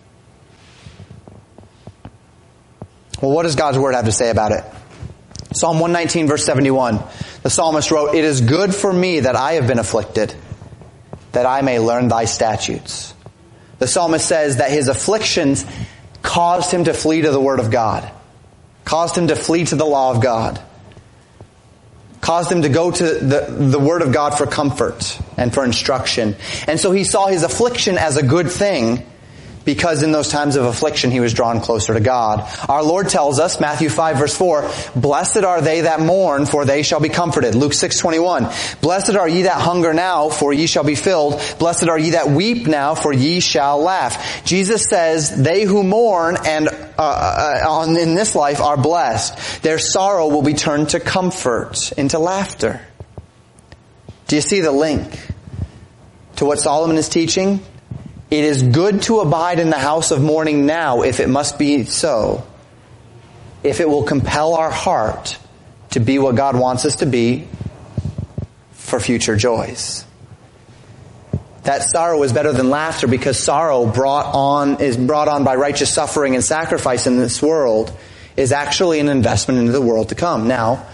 [3.22, 4.64] Well, what does God's word have to say about it?
[5.54, 7.00] Psalm 119 verse 71.
[7.42, 10.36] The psalmist wrote, It is good for me that I have been afflicted,
[11.32, 13.16] that I may learn thy statutes.
[13.80, 15.66] The psalmist says that his afflictions
[16.28, 18.12] caused him to flee to the Word of God,
[18.84, 20.62] caused him to flee to the law of God,
[22.20, 26.36] caused him to go to the, the Word of God for comfort and for instruction.
[26.68, 29.06] And so he saw his affliction as a good thing
[29.68, 32.50] because in those times of affliction he was drawn closer to God.
[32.70, 36.84] Our Lord tells us, Matthew 5 verse 4, Blessed are they that mourn, for they
[36.84, 37.54] shall be comforted.
[37.54, 38.48] Luke 6 21,
[38.80, 41.42] Blessed are ye that hunger now, for ye shall be filled.
[41.60, 44.46] Blessed are ye that weep now, for ye shall laugh.
[44.46, 49.64] Jesus says, they who mourn and uh, uh, on, in this life are blessed.
[49.64, 52.80] Their sorrow will be turned to comfort, into laughter.
[54.28, 55.14] Do you see the link
[56.38, 57.62] to what Solomon is teaching?
[58.30, 61.86] It is good to abide in the house of mourning now if it must be
[61.86, 62.46] so.
[63.64, 65.38] If it will compel our heart
[65.92, 67.48] to be what God wants us to be
[68.72, 70.06] for future joys.
[71.64, 75.94] That sorrow is better than laughter because sorrow brought on, is brought on by righteous
[75.94, 77.92] suffering and sacrifice in this world
[78.38, 80.48] is actually an investment into the world to come.
[80.48, 80.86] Now,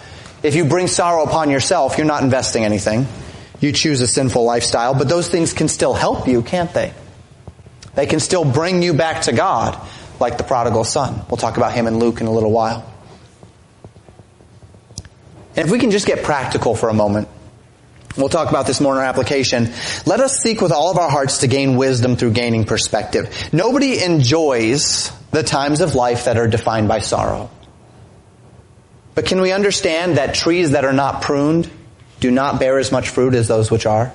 [0.42, 3.06] if you bring sorrow upon yourself, you're not investing anything.
[3.60, 6.94] You choose a sinful lifestyle, but those things can still help you, can't they?
[7.96, 9.80] They can still bring you back to God,
[10.20, 11.22] like the prodigal son.
[11.30, 12.90] We'll talk about him in Luke in a little while.
[15.56, 17.28] And if we can just get practical for a moment,
[18.18, 19.72] we'll talk about this more in our application.
[20.06, 23.50] Let us seek with all of our hearts to gain wisdom through gaining perspective.
[23.54, 27.52] Nobody enjoys the times of life that are defined by sorrow.
[29.16, 31.70] But can we understand that trees that are not pruned
[32.20, 34.12] do not bear as much fruit as those which are?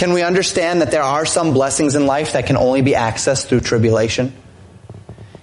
[0.00, 3.48] Can we understand that there are some blessings in life that can only be accessed
[3.48, 4.32] through tribulation?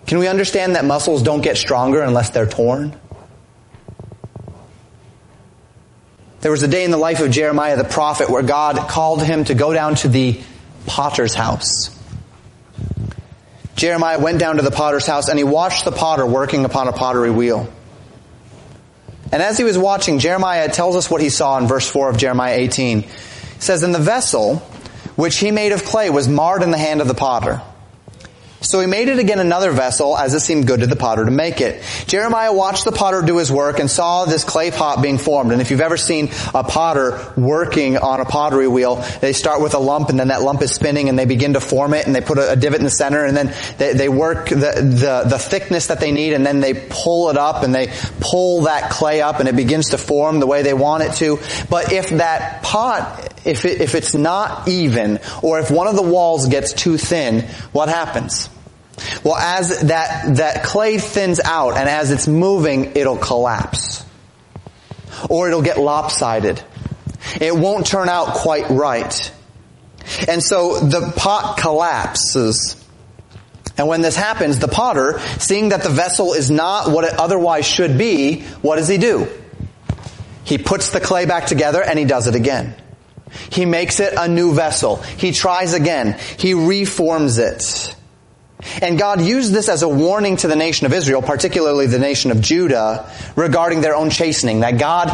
[0.08, 3.00] Can we understand that muscles don't get stronger unless they're torn?
[6.42, 9.44] There was a day in the life of Jeremiah the prophet where God called him
[9.44, 10.42] to go down to the
[10.88, 11.96] potter's house.
[13.76, 16.94] Jeremiah went down to the potter's house and he watched the potter working upon a
[16.94, 17.72] pottery wheel.
[19.32, 22.18] And as he was watching, Jeremiah tells us what he saw in verse 4 of
[22.18, 23.06] Jeremiah 18.
[23.58, 24.58] It says, And the vessel
[25.16, 27.62] which he made of clay was marred in the hand of the potter.
[28.62, 31.32] So he made it again another vessel as it seemed good to the potter to
[31.32, 31.84] make it.
[32.08, 35.52] Jeremiah watched the potter do his work and saw this clay pot being formed.
[35.52, 39.76] And if you've ever seen a potter working on a pottery wheel, they start with
[39.76, 42.16] a lump and then that lump is spinning and they begin to form it and
[42.16, 45.26] they put a, a divot in the center and then they, they work the, the,
[45.30, 48.90] the thickness that they need and then they pull it up and they pull that
[48.90, 51.40] clay up and it begins to form the way they want it to.
[51.70, 56.02] But if that pot, if, it, if it's not even or if one of the
[56.02, 58.50] walls gets too thin, what happens?
[59.24, 64.06] Well, as that, that clay thins out and as it's moving, it'll collapse.
[65.30, 66.62] Or it'll get lopsided.
[67.40, 69.32] It won't turn out quite right.
[70.28, 72.84] And so the pot collapses.
[73.78, 77.66] And when this happens, the potter, seeing that the vessel is not what it otherwise
[77.66, 79.28] should be, what does he do?
[80.44, 82.76] He puts the clay back together and he does it again.
[83.52, 84.98] He makes it a new vessel.
[84.98, 86.18] He tries again.
[86.38, 87.96] He reforms it.
[88.82, 92.32] And God used this as a warning to the nation of Israel, particularly the nation
[92.32, 94.62] of Judah, regarding their own chastening.
[94.62, 95.10] That God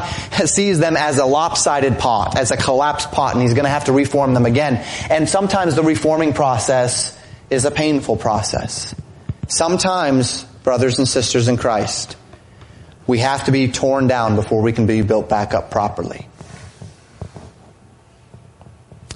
[0.45, 3.85] sees them as a lopsided pot, as a collapsed pot, and He's going to have
[3.85, 4.83] to reform them again.
[5.09, 7.17] And sometimes the reforming process
[7.49, 8.95] is a painful process.
[9.47, 12.15] Sometimes, brothers and sisters in Christ,
[13.05, 16.27] we have to be torn down before we can be built back up properly.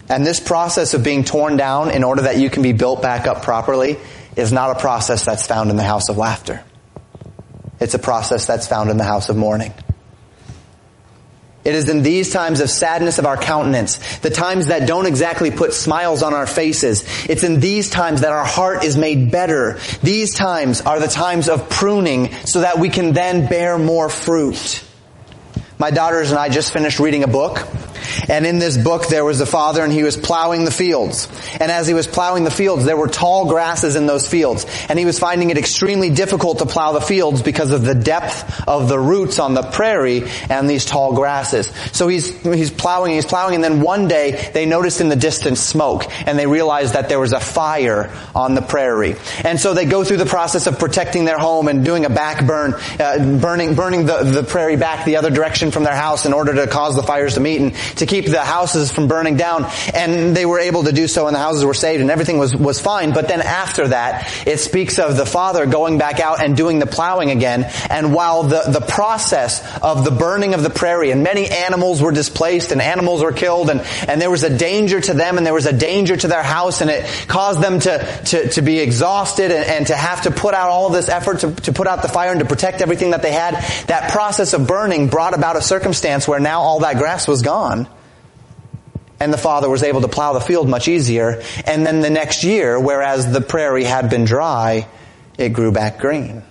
[0.09, 3.27] And this process of being torn down in order that you can be built back
[3.27, 3.97] up properly
[4.35, 6.63] is not a process that's found in the house of laughter.
[7.79, 9.73] It's a process that's found in the house of mourning.
[11.67, 15.51] It is in these times of sadness of our countenance, the times that don't exactly
[15.51, 17.03] put smiles on our faces.
[17.27, 19.77] It's in these times that our heart is made better.
[20.01, 24.81] These times are the times of pruning so that we can then bear more fruit.
[25.79, 27.59] My daughters and I just finished reading a book
[28.29, 31.27] and in this book, there was a father and he was plowing the fields.
[31.59, 34.65] And as he was plowing the fields, there were tall grasses in those fields.
[34.89, 38.67] And he was finding it extremely difficult to plow the fields because of the depth
[38.67, 41.67] of the roots on the prairie and these tall grasses.
[41.91, 45.59] So he's, he's plowing, he's plowing, and then one day they noticed in the distance
[45.59, 49.15] smoke and they realized that there was a fire on the prairie.
[49.43, 52.45] And so they go through the process of protecting their home and doing a back
[52.45, 56.33] burn, uh, burning, burning the, the prairie back the other direction from their house in
[56.33, 59.65] order to cause the fires to meet and to keep the houses from burning down.
[59.93, 62.55] And they were able to do so and the houses were saved and everything was,
[62.55, 63.13] was fine.
[63.13, 66.85] But then after that, it speaks of the father going back out and doing the
[66.85, 67.65] plowing again.
[67.89, 72.11] And while the, the process of the burning of the prairie and many animals were
[72.11, 75.53] displaced and animals were killed and, and there was a danger to them and there
[75.53, 79.51] was a danger to their house and it caused them to, to, to be exhausted
[79.51, 82.07] and, and to have to put out all this effort to, to put out the
[82.07, 83.53] fire and to protect everything that they had.
[83.87, 87.87] That process of burning brought about a circumstance where now all that grass was gone
[89.19, 91.41] and the father was able to plow the field much easier.
[91.65, 94.87] And then the next year, whereas the prairie had been dry,
[95.37, 96.43] it grew back green.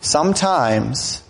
[0.00, 1.22] Sometimes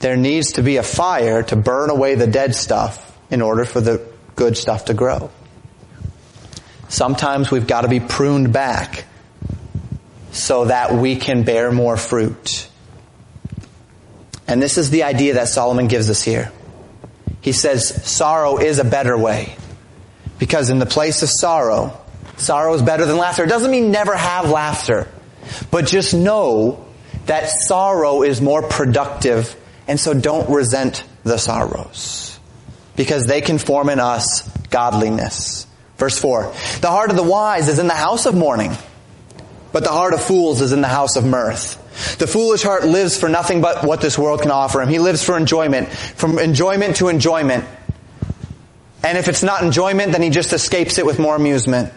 [0.00, 3.80] there needs to be a fire to burn away the dead stuff in order for
[3.80, 5.30] the good stuff to grow.
[6.88, 9.04] Sometimes we've got to be pruned back
[10.32, 12.68] so that we can bear more fruit.
[14.46, 16.52] And this is the idea that Solomon gives us here
[17.42, 19.56] he says sorrow is a better way.
[20.38, 22.00] Because in the place of sorrow,
[22.36, 23.44] sorrow is better than laughter.
[23.44, 25.08] It doesn't mean never have laughter,
[25.70, 26.86] but just know
[27.26, 29.54] that sorrow is more productive
[29.86, 32.38] and so don't resent the sorrows
[32.96, 35.66] because they can form in us godliness.
[35.96, 36.52] Verse 4.
[36.80, 38.72] The heart of the wise is in the house of mourning,
[39.72, 41.78] but the heart of fools is in the house of mirth.
[42.18, 44.88] The foolish heart lives for nothing but what this world can offer him.
[44.88, 47.64] He lives for enjoyment, from enjoyment to enjoyment.
[49.04, 51.92] And if it's not enjoyment, then he just escapes it with more amusement.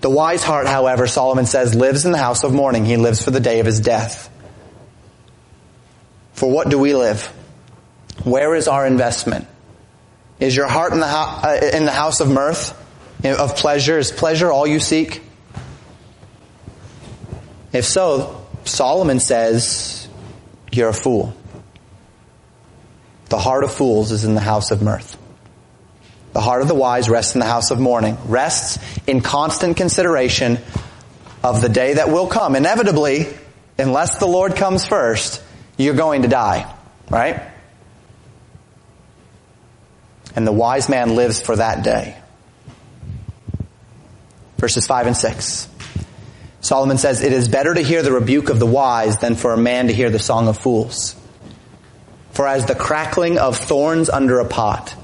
[0.00, 2.84] The wise heart, however, Solomon says, lives in the house of mourning.
[2.84, 4.30] He lives for the day of his death.
[6.32, 7.26] For what do we live?
[8.24, 9.46] Where is our investment?
[10.38, 12.74] Is your heart in the, ho- uh, in the house of mirth,
[13.24, 13.98] of pleasure?
[13.98, 15.22] Is pleasure all you seek?
[17.72, 20.08] If so, Solomon says,
[20.72, 21.34] you're a fool.
[23.28, 25.16] The heart of fools is in the house of mirth.
[26.32, 30.58] The heart of the wise rests in the house of mourning, rests in constant consideration
[31.42, 32.54] of the day that will come.
[32.54, 33.28] Inevitably,
[33.78, 35.42] unless the Lord comes first,
[35.76, 36.72] you're going to die,
[37.08, 37.42] right?
[40.36, 42.16] And the wise man lives for that day.
[44.58, 45.68] Verses 5 and 6.
[46.60, 49.56] Solomon says, it is better to hear the rebuke of the wise than for a
[49.56, 51.16] man to hear the song of fools.
[52.32, 54.94] For as the crackling of thorns under a pot,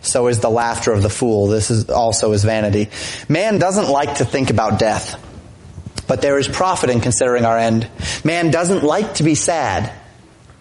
[0.00, 1.48] so is the laughter of the fool.
[1.48, 2.88] This is also is vanity.
[3.28, 5.22] Man doesn't like to think about death,
[6.06, 7.88] but there is profit in considering our end.
[8.24, 9.92] Man doesn't like to be sad,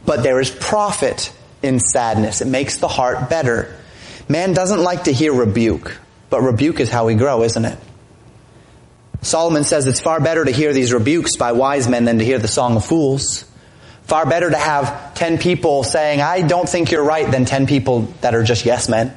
[0.06, 2.42] but there is profit in sadness.
[2.42, 3.76] It makes the heart better.
[4.28, 5.98] Man doesn't like to hear rebuke,
[6.30, 7.78] but rebuke is how we grow, isn't it?
[9.22, 12.40] Solomon says it's far better to hear these rebukes by wise men than to hear
[12.40, 13.46] the song of fools.
[14.04, 18.02] Far better to have 10 people saying, I don't think you're right, than 10 people
[18.22, 19.16] that are just yes men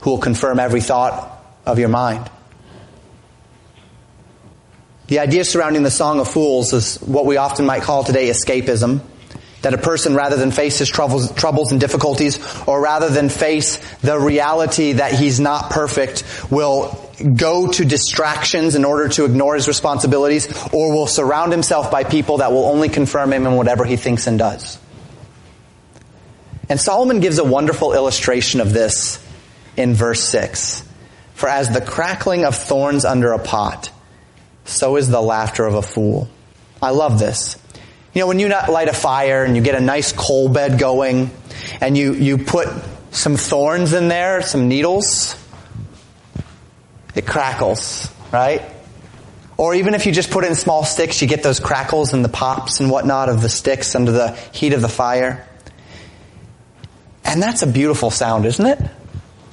[0.00, 2.30] who will confirm every thought of your mind.
[5.06, 9.00] The idea surrounding the Song of Fools is what we often might call today escapism.
[9.62, 13.78] That a person, rather than face his troubles, troubles and difficulties, or rather than face
[14.00, 17.03] the reality that he's not perfect, will
[17.34, 22.38] go to distractions in order to ignore his responsibilities, or will surround himself by people
[22.38, 24.78] that will only confirm him in whatever he thinks and does.
[26.68, 29.24] And Solomon gives a wonderful illustration of this
[29.76, 30.88] in verse 6.
[31.34, 33.90] For as the crackling of thorns under a pot,
[34.64, 36.28] so is the laughter of a fool.
[36.80, 37.58] I love this.
[38.14, 41.30] You know, when you light a fire and you get a nice coal bed going
[41.80, 42.68] and you, you put
[43.10, 45.36] some thorns in there, some needles,
[47.14, 48.62] it crackles, right?
[49.56, 52.28] Or even if you just put in small sticks, you get those crackles and the
[52.28, 55.46] pops and whatnot of the sticks under the heat of the fire.
[57.24, 58.78] And that's a beautiful sound, isn't it?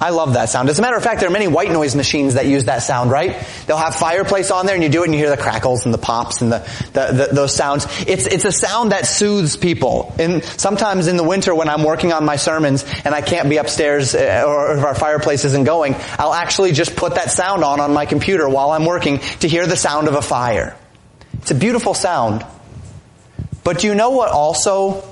[0.02, 0.68] I love that sound.
[0.68, 3.12] As a matter of fact, there are many white noise machines that use that sound,
[3.12, 3.46] right?
[3.66, 5.94] They'll have fireplace on there and you do it and you hear the crackles and
[5.94, 6.58] the pops and the,
[6.92, 7.86] the, the those sounds.
[8.08, 10.12] It's, it's a sound that soothes people.
[10.18, 13.58] And sometimes in the winter when I'm working on my sermons and I can't be
[13.58, 17.78] upstairs uh, or if our fireplace isn't going, I'll actually just put that sound on
[17.78, 20.76] on my computer while I'm working to hear the sound of a fire.
[21.34, 22.44] It's a beautiful sound.
[23.62, 25.02] But do you know what also,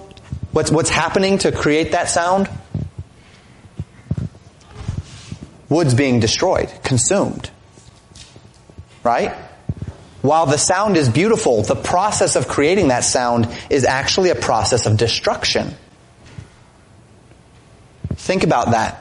[0.50, 2.48] what's, what's happening to create that sound?
[5.70, 7.48] Wood's being destroyed, consumed.
[9.02, 9.32] Right?
[10.20, 14.84] While the sound is beautiful, the process of creating that sound is actually a process
[14.84, 15.74] of destruction.
[18.16, 19.00] Think about that.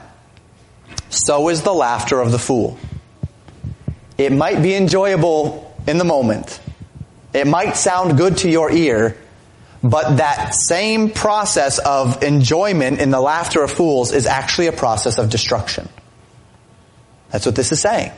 [1.10, 2.78] So is the laughter of the fool.
[4.16, 6.60] It might be enjoyable in the moment.
[7.34, 9.16] It might sound good to your ear,
[9.82, 15.18] but that same process of enjoyment in the laughter of fools is actually a process
[15.18, 15.88] of destruction.
[17.30, 18.12] That's what this is saying.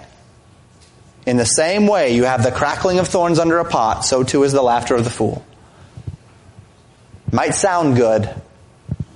[1.26, 4.42] In the same way you have the crackling of thorns under a pot, so too
[4.42, 5.44] is the laughter of the fool.
[7.30, 8.28] Might sound good,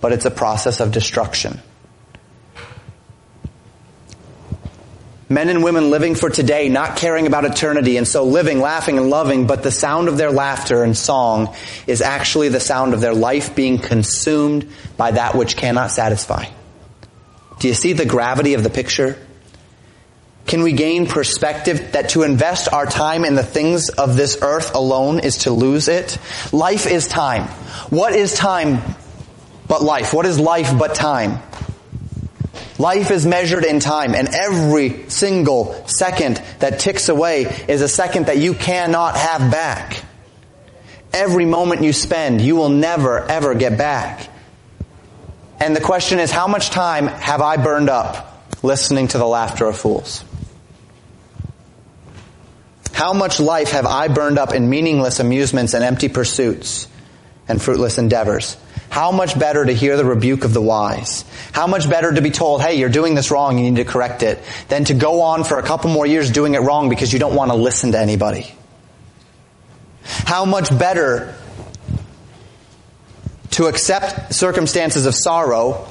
[0.01, 1.61] but it's a process of destruction.
[5.29, 9.11] Men and women living for today, not caring about eternity, and so living, laughing, and
[9.11, 11.57] loving, but the sound of their laughter and song
[11.89, 16.45] is actually the sound of their life being consumed by that which cannot satisfy.
[17.59, 19.19] Do you see the gravity of the picture?
[20.47, 24.75] Can we gain perspective that to invest our time in the things of this earth
[24.77, 26.19] alone is to lose it?
[26.53, 27.49] Life is time.
[27.91, 28.81] What is time
[29.67, 30.15] but life?
[30.15, 31.43] What is life but time?
[32.79, 38.27] Life is measured in time and every single second that ticks away is a second
[38.27, 40.05] that you cannot have back.
[41.13, 44.29] Every moment you spend, you will never ever get back.
[45.59, 49.65] And the question is, how much time have I burned up listening to the laughter
[49.67, 50.23] of fools?
[52.97, 56.89] How much life have I burned up in meaningless amusements and empty pursuits
[57.47, 58.57] and fruitless endeavors?
[58.89, 61.27] How much better to hear the rebuke of the wise?
[61.53, 64.23] How much better to be told, hey, you're doing this wrong, you need to correct
[64.23, 64.39] it,
[64.69, 67.35] than to go on for a couple more years doing it wrong because you don't
[67.35, 68.51] want to listen to anybody?
[70.05, 71.35] How much better
[73.51, 75.87] to accept circumstances of sorrow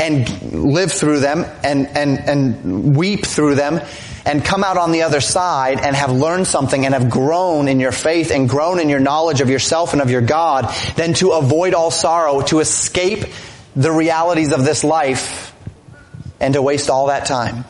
[0.00, 3.82] and live through them and, and, and weep through them
[4.24, 7.80] and come out on the other side and have learned something and have grown in
[7.80, 11.30] your faith and grown in your knowledge of yourself and of your God than to
[11.30, 13.24] avoid all sorrow, to escape
[13.74, 15.54] the realities of this life
[16.40, 17.64] and to waste all that time.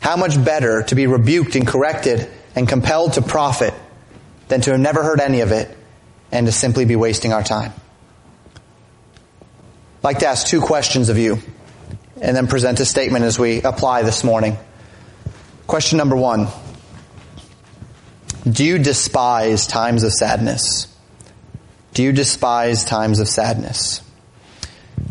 [0.00, 3.74] How much better to be rebuked and corrected and compelled to profit
[4.48, 5.76] than to have never heard any of it
[6.30, 7.72] and to simply be wasting our time.
[8.54, 11.38] I'd like to ask two questions of you
[12.22, 14.56] and then present a statement as we apply this morning.
[15.66, 16.46] Question number one.
[18.48, 20.86] Do you despise times of sadness?
[21.94, 24.00] Do you despise times of sadness?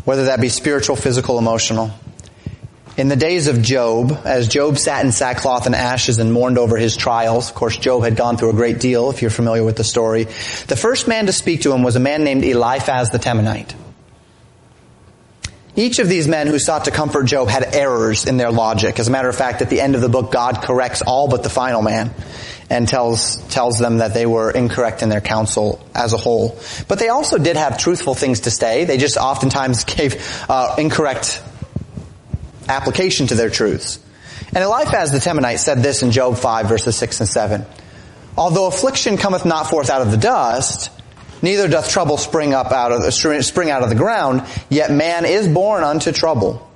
[0.04, 1.92] Whether that be spiritual, physical, emotional.
[2.96, 6.76] In the days of Job, as Job sat in sackcloth and ashes and mourned over
[6.76, 9.76] his trials, of course Job had gone through a great deal, if you're familiar with
[9.76, 13.18] the story, the first man to speak to him was a man named Eliphaz the
[13.18, 13.74] Temanite.
[15.74, 18.98] Each of these men who sought to comfort Job had errors in their logic.
[18.98, 21.42] As a matter of fact, at the end of the book, God corrects all but
[21.42, 22.14] the final man
[22.68, 26.58] and tells, tells them that they were incorrect in their counsel as a whole.
[26.88, 28.84] But they also did have truthful things to say.
[28.84, 31.42] They just oftentimes gave uh, incorrect
[32.68, 33.98] application to their truths.
[34.54, 37.64] And Eliphaz the Temanite said this in Job 5 verses 6 and 7.
[38.36, 40.90] Although affliction cometh not forth out of the dust,
[41.42, 45.48] Neither doth trouble spring up out of spring out of the ground, yet man is
[45.48, 46.71] born unto trouble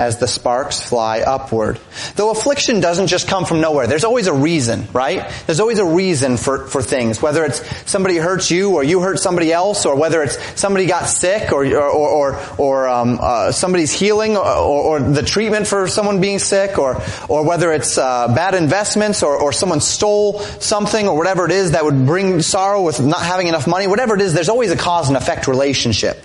[0.00, 1.78] as the sparks fly upward.
[2.16, 5.30] Though affliction doesn't just come from nowhere, there's always a reason, right?
[5.44, 7.20] There's always a reason for, for things.
[7.20, 11.04] Whether it's somebody hurts you or you hurt somebody else or whether it's somebody got
[11.04, 16.22] sick or, or, or, or um, uh, somebody's healing or, or, the treatment for someone
[16.22, 21.16] being sick or, or whether it's uh, bad investments or, or someone stole something or
[21.16, 24.32] whatever it is that would bring sorrow with not having enough money, whatever it is,
[24.32, 26.24] there's always a cause and effect relationship.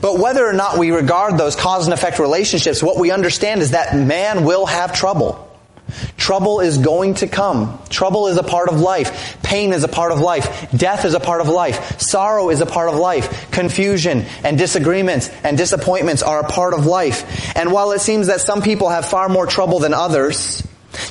[0.00, 3.72] But whether or not we regard those cause and effect relationships, what we understand is
[3.72, 5.44] that man will have trouble.
[6.16, 7.80] Trouble is going to come.
[7.88, 9.42] Trouble is a part of life.
[9.42, 10.70] Pain is a part of life.
[10.76, 12.00] Death is a part of life.
[12.00, 13.50] Sorrow is a part of life.
[13.50, 17.56] Confusion and disagreements and disappointments are a part of life.
[17.56, 20.62] And while it seems that some people have far more trouble than others,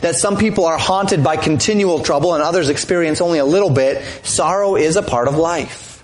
[0.01, 4.03] that some people are haunted by continual trouble and others experience only a little bit,
[4.23, 5.96] sorrow is a part of life.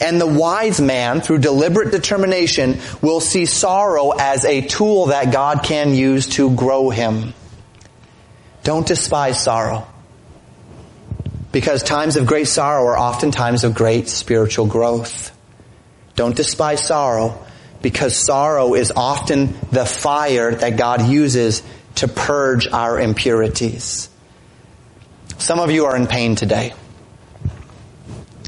[0.00, 5.62] And the wise man, through deliberate determination, will see sorrow as a tool that God
[5.62, 7.34] can use to grow him.
[8.62, 9.86] Don't despise sorrow.
[11.50, 15.36] Because times of great sorrow are often times of great spiritual growth.
[16.16, 17.44] Don't despise sorrow
[17.82, 21.62] because sorrow is often the fire that God uses
[21.96, 24.08] to purge our impurities.
[25.38, 26.72] Some of you are in pain today.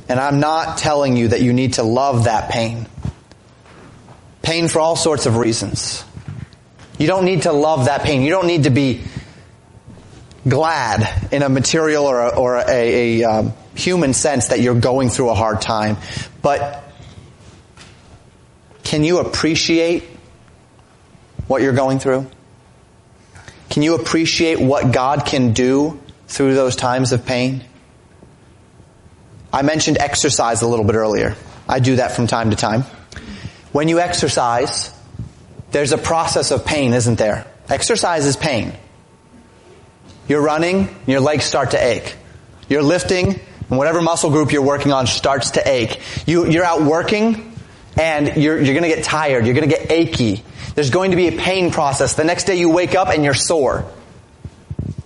[0.09, 2.87] And I'm not telling you that you need to love that pain.
[4.43, 6.05] Pain for all sorts of reasons.
[6.99, 8.23] You don't need to love that pain.
[8.23, 9.03] You don't need to be
[10.47, 15.09] glad in a material or a, or a, a um, human sense that you're going
[15.09, 15.97] through a hard time.
[16.43, 16.85] But
[18.85, 20.05] can you appreciate
[21.47, 22.27] what you're going through?
[23.71, 27.65] Can you appreciate what God can do through those times of pain?
[29.55, 31.37] I mentioned exercise a little bit earlier.
[31.69, 32.83] I do that from time to time.
[33.71, 34.93] When you exercise,
[35.71, 37.47] there's a process of pain, isn't there?
[37.69, 38.73] Exercise is pain.
[40.27, 42.17] You're running, your legs start to ache.
[42.69, 43.39] You're lifting,
[43.71, 46.01] and whatever muscle group you're working on starts to ache.
[46.27, 47.57] You, you're out working,
[47.97, 49.47] and you're, you're gonna get tired.
[49.47, 50.43] You're gonna get achy.
[50.75, 52.15] There's going to be a pain process.
[52.15, 53.89] The next day you wake up and you're sore.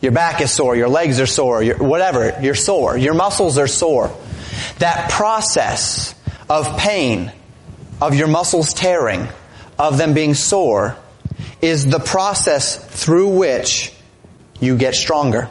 [0.01, 2.96] Your back is sore, your legs are sore, whatever, you're sore.
[2.96, 4.16] Your muscles are sore.
[4.79, 6.14] That process
[6.49, 7.33] of pain,
[8.01, 9.29] of your muscles tearing,
[9.79, 10.97] of them being sore,
[11.61, 13.93] is the process through which
[14.61, 15.49] you get stronger.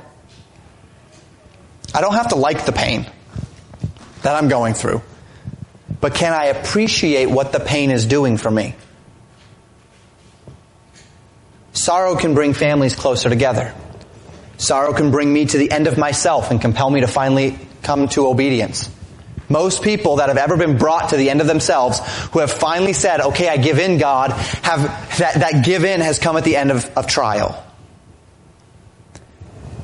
[1.93, 3.05] I don't have to like the pain
[4.21, 5.01] that I'm going through,
[6.01, 8.75] but can I appreciate what the pain is doing for me?
[11.73, 13.73] Sorrow can bring families closer together.
[14.57, 18.07] Sorrow can bring me to the end of myself and compel me to finally come
[18.09, 18.89] to obedience.
[19.49, 21.99] Most people that have ever been brought to the end of themselves,
[22.31, 24.81] who have finally said, okay, I give in God, have,
[25.19, 27.63] that, that give in has come at the end of, of trial.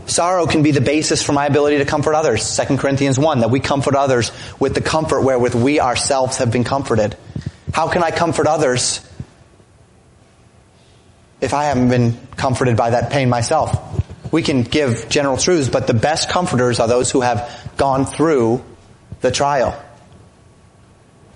[0.05, 2.57] Sorrow can be the basis for my ability to comfort others.
[2.57, 6.66] 2 Corinthians 1, that we comfort others with the comfort wherewith we ourselves have been
[6.66, 7.16] comforted.
[7.74, 8.99] How can I comfort others
[11.39, 14.01] if I haven't been comforted by that pain myself?
[14.32, 18.64] We can give general truths, but the best comforters are those who have gone through
[19.24, 19.82] the trial.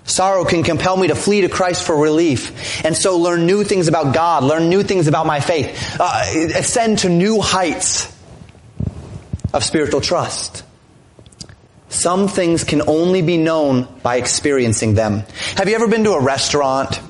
[0.04, 3.88] Sorrow can compel me to flee to Christ for relief, and so learn new things
[3.88, 6.22] about God, learn new things about my faith, uh,
[6.54, 8.10] ascend to new heights
[9.52, 10.62] of spiritual trust.
[11.88, 15.24] Some things can only be known by experiencing them.
[15.56, 17.00] Have you ever been to a restaurant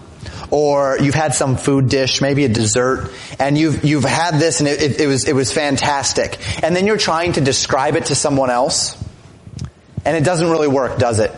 [0.51, 4.69] or you've had some food dish, maybe a dessert, and you've, you've had this and
[4.69, 6.39] it, it, it was, it was fantastic.
[6.63, 8.98] And then you're trying to describe it to someone else
[10.09, 11.31] and it doesn't really work, does it?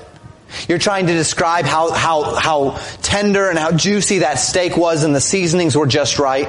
[0.69, 2.71] You're trying to describe how, how, how
[3.03, 6.49] tender and how juicy that steak was and the seasonings were just right.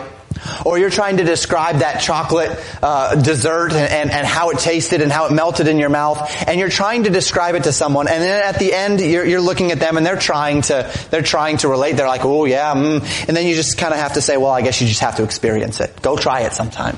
[0.63, 2.51] Or you're trying to describe that chocolate
[2.83, 6.47] uh, dessert and, and, and, how it tasted and how it melted in your mouth,
[6.47, 9.41] and you're trying to describe it to someone, and then at the end you're, you're
[9.41, 11.97] looking at them and they're trying to they're trying to relate.
[11.97, 13.27] They're like, oh yeah, mm.
[13.27, 15.17] and then you just kind of have to say, well, I guess you just have
[15.17, 16.01] to experience it.
[16.01, 16.97] Go try it sometime.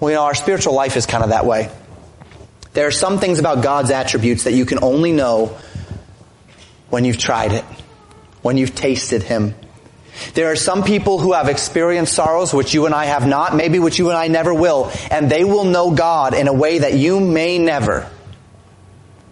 [0.00, 1.70] Well, you know, our spiritual life is kind of that way.
[2.72, 5.58] There are some things about God's attributes that you can only know
[6.88, 7.64] when you've tried it,
[8.40, 9.54] when you've tasted Him.
[10.34, 13.78] There are some people who have experienced sorrows which you and I have not, maybe
[13.78, 16.94] which you and I never will, and they will know God in a way that
[16.94, 18.10] you may never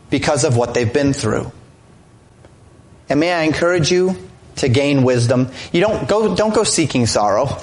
[0.09, 1.53] because of what they've been through.
[3.09, 4.16] And may I encourage you
[4.57, 5.51] to gain wisdom.
[5.72, 7.59] You don't go, don't go seeking sorrow.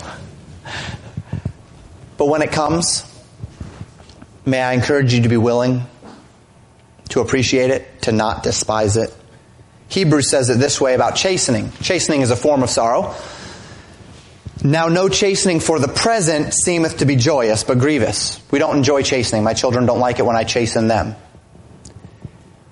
[2.17, 3.03] But when it comes,
[4.47, 5.83] may I encourage you to be willing
[7.09, 9.15] to appreciate it, to not despise it.
[9.89, 11.71] Hebrews says it this way about chastening.
[11.81, 13.15] Chastening is a form of sorrow.
[14.63, 18.41] Now no chastening for the present seemeth to be joyous, but grievous.
[18.51, 19.43] We don't enjoy chastening.
[19.43, 21.15] My children don't like it when I chasten them.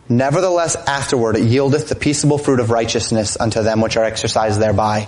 [0.10, 5.08] Nevertheless, afterward it yieldeth the peaceable fruit of righteousness unto them which are exercised thereby.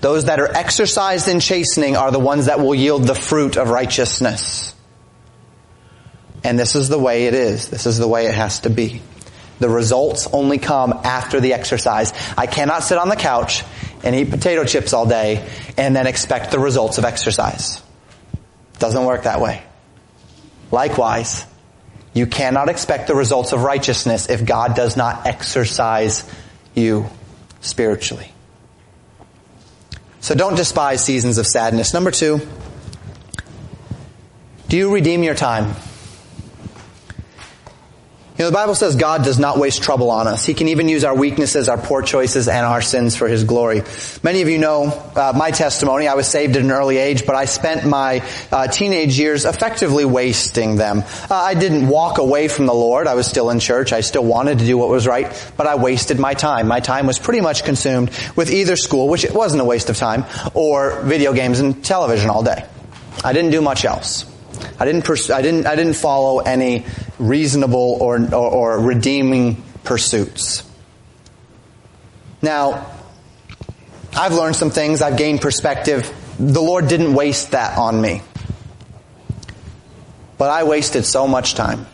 [0.00, 3.70] Those that are exercised in chastening are the ones that will yield the fruit of
[3.70, 4.73] righteousness.
[6.44, 7.68] And this is the way it is.
[7.68, 9.00] This is the way it has to be.
[9.58, 12.12] The results only come after the exercise.
[12.36, 13.64] I cannot sit on the couch
[14.02, 17.82] and eat potato chips all day and then expect the results of exercise.
[18.78, 19.62] Doesn't work that way.
[20.70, 21.46] Likewise,
[22.12, 26.28] you cannot expect the results of righteousness if God does not exercise
[26.74, 27.08] you
[27.60, 28.30] spiritually.
[30.20, 31.94] So don't despise seasons of sadness.
[31.94, 32.40] Number two,
[34.68, 35.74] do you redeem your time?
[38.36, 40.44] You know, the Bible says God does not waste trouble on us.
[40.44, 43.82] He can even use our weaknesses, our poor choices, and our sins for His glory.
[44.24, 46.08] Many of you know uh, my testimony.
[46.08, 50.04] I was saved at an early age, but I spent my uh, teenage years effectively
[50.04, 51.04] wasting them.
[51.30, 53.06] Uh, I didn't walk away from the Lord.
[53.06, 53.92] I was still in church.
[53.92, 56.66] I still wanted to do what was right, but I wasted my time.
[56.66, 59.96] My time was pretty much consumed with either school, which it wasn't a waste of
[59.96, 60.24] time,
[60.54, 62.64] or video games and television all day.
[63.22, 64.26] I didn't do much else.
[64.78, 66.84] I didn't, pers- I didn't, I didn't follow any
[67.18, 70.62] reasonable or, or, or redeeming pursuits.
[72.42, 72.86] Now,
[74.16, 75.02] I've learned some things.
[75.02, 76.12] I've gained perspective.
[76.38, 78.22] The Lord didn't waste that on me.
[80.38, 81.86] But I wasted so much time.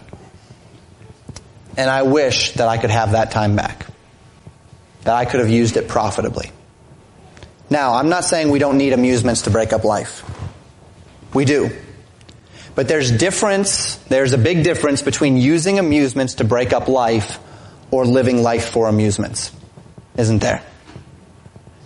[1.76, 3.86] And I wish that I could have that time back.
[5.02, 6.50] That I could have used it profitably.
[7.70, 10.24] Now, I'm not saying we don't need amusements to break up life.
[11.32, 11.70] We do.
[12.74, 17.38] But there's difference, there's a big difference between using amusements to break up life
[17.90, 19.52] or living life for amusements.
[20.16, 20.62] Isn't there?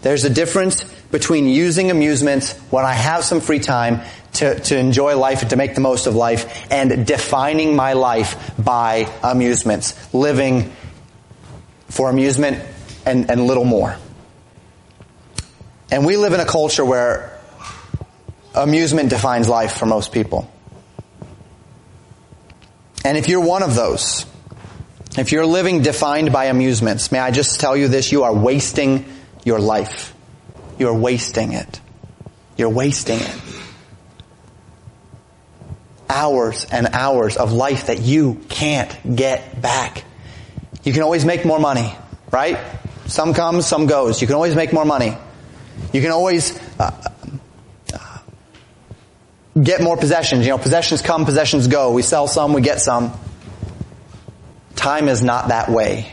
[0.03, 4.03] There's a difference between using amusements when I have some free time
[4.35, 8.53] to, to enjoy life and to make the most of life and defining my life
[8.59, 10.13] by amusements.
[10.13, 10.73] Living
[11.89, 12.63] for amusement
[13.07, 13.97] and, and little more.
[15.91, 17.39] And we live in a culture where
[18.55, 20.51] amusement defines life for most people.
[23.05, 24.25] And if you're one of those,
[25.17, 29.05] if you're living defined by amusements, may I just tell you this, you are wasting
[29.45, 30.15] your life.
[30.79, 31.81] You're wasting it.
[32.57, 33.41] You're wasting it.
[36.09, 40.05] Hours and hours of life that you can't get back.
[40.83, 41.95] You can always make more money,
[42.31, 42.59] right?
[43.07, 44.21] Some comes, some goes.
[44.21, 45.17] You can always make more money.
[45.93, 46.91] You can always uh,
[49.61, 50.45] get more possessions.
[50.47, 51.93] You know, possessions come, possessions go.
[51.93, 53.19] We sell some, we get some.
[54.75, 56.13] Time is not that way.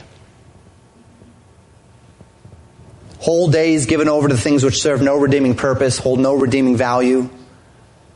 [3.19, 7.29] Whole days given over to things which serve no redeeming purpose, hold no redeeming value.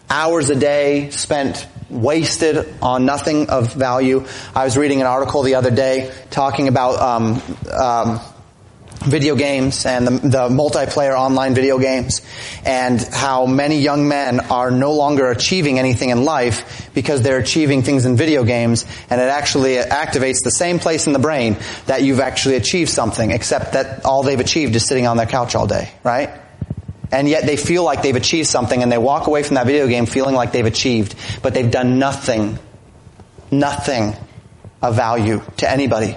[0.10, 4.26] Hours a day spent wasted on nothing of value.
[4.56, 8.20] I was reading an article the other day talking about um, um,
[9.06, 12.22] video games and the, the, multiplayer online video games
[12.66, 17.84] and how many young men are no longer achieving anything in life because they're achieving
[17.84, 22.04] things in video games and it actually activates the same place in the brain that
[22.04, 25.68] you've actually achieved something except that all they've achieved is sitting on their couch all
[25.68, 26.30] day, right?
[27.12, 29.88] And yet they feel like they've achieved something and they walk away from that video
[29.88, 32.58] game feeling like they've achieved, but they've done nothing,
[33.52, 34.16] nothing
[34.82, 36.16] of value to anybody.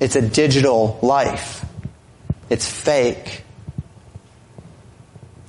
[0.00, 1.64] It's a digital life.
[2.48, 3.44] It's fake.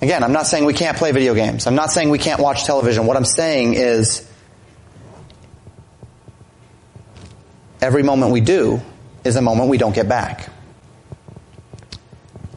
[0.01, 1.67] Again, I'm not saying we can't play video games.
[1.67, 3.05] I'm not saying we can't watch television.
[3.05, 4.27] What I'm saying is
[7.79, 8.81] every moment we do
[9.23, 10.49] is a moment we don't get back.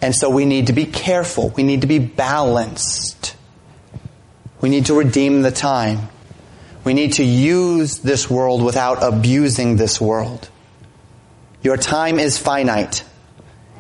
[0.03, 1.51] And so we need to be careful.
[1.51, 3.37] We need to be balanced.
[4.61, 6.09] We need to redeem the time.
[6.83, 10.51] We need to use this world without abusing this world.
[11.65, 13.03] Your time is finite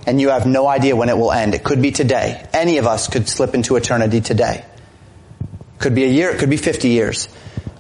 [0.06, 1.54] and you have no idea when it will end.
[1.54, 2.42] It could be today.
[2.52, 4.64] Any of us could slip into eternity today.
[5.78, 7.28] Could be a year, it could be 50 years.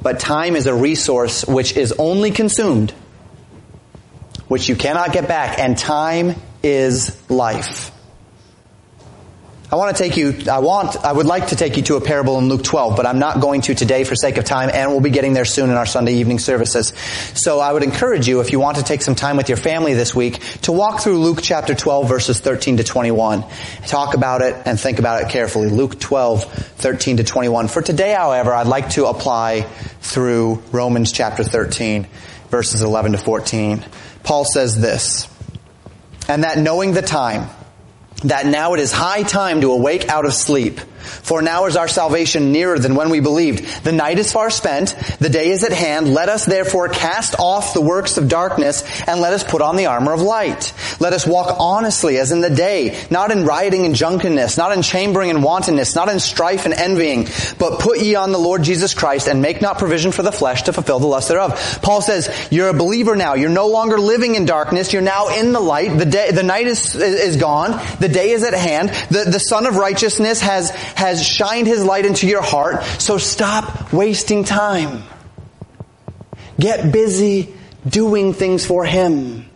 [0.02, 2.90] But time is a resource which is only consumed,
[4.46, 7.90] which you cannot get back, and time is life.
[9.74, 12.00] I want to take you, I want, I would like to take you to a
[12.00, 14.92] parable in Luke 12, but I'm not going to today for sake of time, and
[14.92, 16.92] we'll be getting there soon in our Sunday evening services.
[17.34, 19.94] So I would encourage you, if you want to take some time with your family
[19.94, 23.44] this week, to walk through Luke chapter 12 verses 13 to 21.
[23.88, 25.70] Talk about it and think about it carefully.
[25.70, 27.66] Luke 12, 13 to 21.
[27.66, 29.62] For today, however, I'd like to apply
[30.02, 32.06] through Romans chapter 13,
[32.48, 33.84] verses 11 to 14.
[34.22, 35.26] Paul says this,
[36.28, 37.50] and that knowing the time,
[38.24, 40.80] that now it is high time to awake out of sleep.
[41.04, 43.84] For now is our salvation nearer than when we believed.
[43.84, 46.12] The night is far spent, the day is at hand.
[46.12, 49.86] Let us therefore cast off the works of darkness and let us put on the
[49.86, 50.72] armor of light.
[51.00, 54.82] Let us walk honestly as in the day, not in rioting and drunkenness, not in
[54.82, 57.28] chambering and wantonness, not in strife and envying,
[57.58, 60.62] but put ye on the Lord Jesus Christ and make not provision for the flesh
[60.62, 61.78] to fulfill the lust thereof.
[61.82, 63.34] Paul says, you're a believer now.
[63.34, 64.92] You're no longer living in darkness.
[64.92, 65.98] You're now in the light.
[65.98, 67.80] The day, the night is, is gone.
[68.00, 68.90] The day is at hand.
[69.10, 73.92] The, the Son of Righteousness has, has shined His light into your heart, so stop
[73.92, 75.04] wasting time.
[76.58, 77.54] Get busy
[77.86, 79.50] doing things for Him.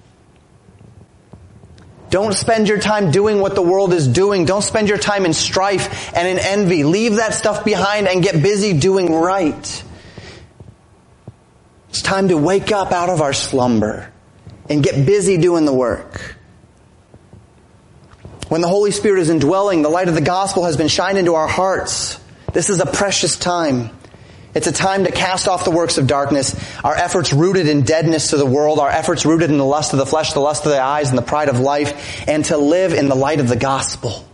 [2.11, 4.47] Don't spend your time doing what the world is doing.
[4.47, 6.83] Don't spend your time in strife and in envy.
[6.85, 9.85] Leave that stuff behind and get busy doing right.
[11.91, 14.11] It's time to wake up out of our slumber
[14.71, 16.38] and get busy doing the work.
[18.49, 21.35] When the Holy Spirit is indwelling, the light of the gospel has been shined into
[21.35, 22.19] our hearts.
[22.53, 23.91] This is a precious time.
[24.55, 28.31] It's a time to cast off the works of darkness, our efforts rooted in deadness
[28.31, 30.73] to the world, our efforts rooted in the lust of the flesh, the lust of
[30.73, 33.57] the eyes, and the pride of life, and to live in the light of the
[33.57, 34.27] gospel.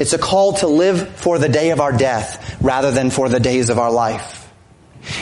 [0.00, 3.40] It's a call to live for the day of our death rather than for the
[3.40, 4.47] days of our life.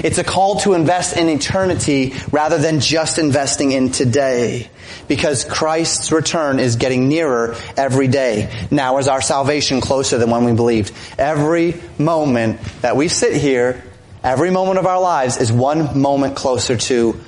[0.02, 4.70] It's a call to invest in eternity rather than just investing in today.
[5.08, 8.66] Because Christ's return is getting nearer every day.
[8.70, 10.92] Now is our salvation closer than when we believed.
[11.18, 13.82] Every moment that we sit here,
[14.22, 17.20] every moment of our lives is one moment closer to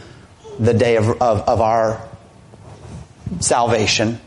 [0.58, 2.08] the day of, of, of our
[3.40, 4.20] salvation.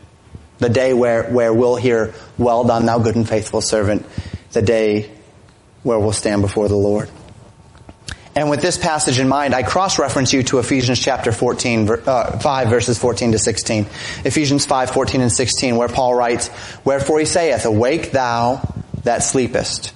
[0.58, 4.06] The day where, where we'll hear, well done, thou good and faithful servant.
[4.52, 5.10] The day
[5.82, 7.10] where we'll stand before the Lord.
[8.34, 12.68] And with this passage in mind, I cross-reference you to Ephesians chapter 14, uh, 5
[12.68, 13.86] verses 14 to 16.
[14.24, 16.48] Ephesians 5, 14 and 16, where Paul writes,
[16.82, 18.62] Wherefore he saith, Awake thou
[19.04, 19.92] that sleepest,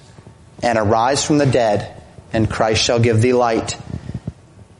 [0.61, 1.99] and arise from the dead,
[2.31, 3.75] and Christ shall give thee light.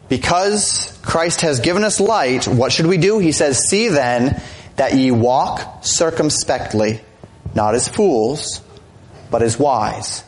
[0.07, 3.17] Because Christ has given us light, what should we do?
[3.17, 4.39] He says, See then
[4.75, 7.01] that ye walk circumspectly,
[7.55, 8.61] not as fools,
[9.31, 10.23] but as wise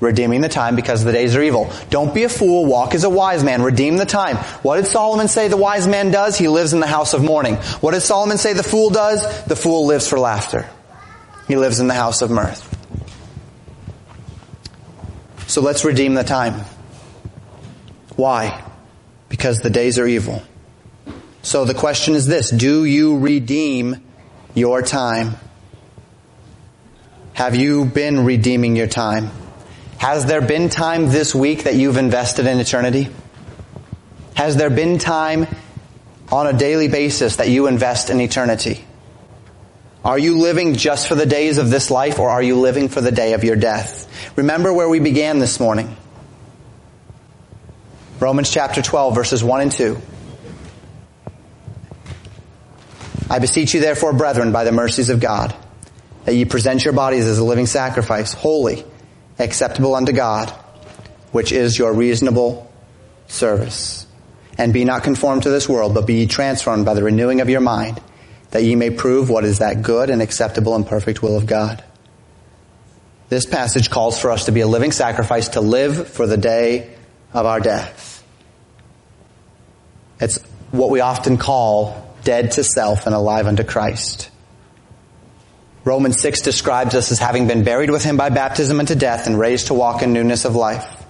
[0.00, 1.70] redeeming the time because the days are evil.
[1.90, 4.36] Don't be a fool, walk as a wise man, redeem the time.
[4.62, 6.38] What did Solomon say the wise man does?
[6.38, 7.56] He lives in the house of mourning.
[7.80, 9.44] What did Solomon say the fool does?
[9.44, 10.68] The fool lives for laughter.
[11.46, 12.64] He lives in the house of mirth.
[15.46, 16.60] So let's redeem the time.
[18.16, 18.62] Why?
[19.28, 20.42] Because the days are evil.
[21.42, 24.02] So the question is this, do you redeem
[24.54, 25.36] your time?
[27.32, 29.30] Have you been redeeming your time?
[29.98, 33.08] Has there been time this week that you've invested in eternity?
[34.34, 35.48] Has there been time
[36.30, 38.84] on a daily basis that you invest in eternity?
[40.04, 43.00] Are you living just for the days of this life or are you living for
[43.00, 44.08] the day of your death?
[44.36, 45.96] Remember where we began this morning.
[48.20, 49.98] Romans chapter 12 verses 1 and 2.
[53.28, 55.54] I beseech you therefore, brethren, by the mercies of God,
[56.24, 58.84] that ye present your bodies as a living sacrifice, holy,
[59.38, 60.50] acceptable unto God,
[61.32, 62.70] which is your reasonable
[63.26, 64.06] service.
[64.56, 67.60] And be not conformed to this world, but be transformed by the renewing of your
[67.60, 68.00] mind,
[68.50, 71.84] that ye may prove what is that good and acceptable and perfect will of God.
[73.28, 76.96] This passage calls for us to be a living sacrifice, to live for the day
[77.32, 78.24] of our death.
[80.18, 80.38] It's
[80.70, 84.30] what we often call dead to self and alive unto Christ.
[85.84, 89.38] Romans 6 describes us as having been buried with him by baptism into death and
[89.38, 91.04] raised to walk in newness of life.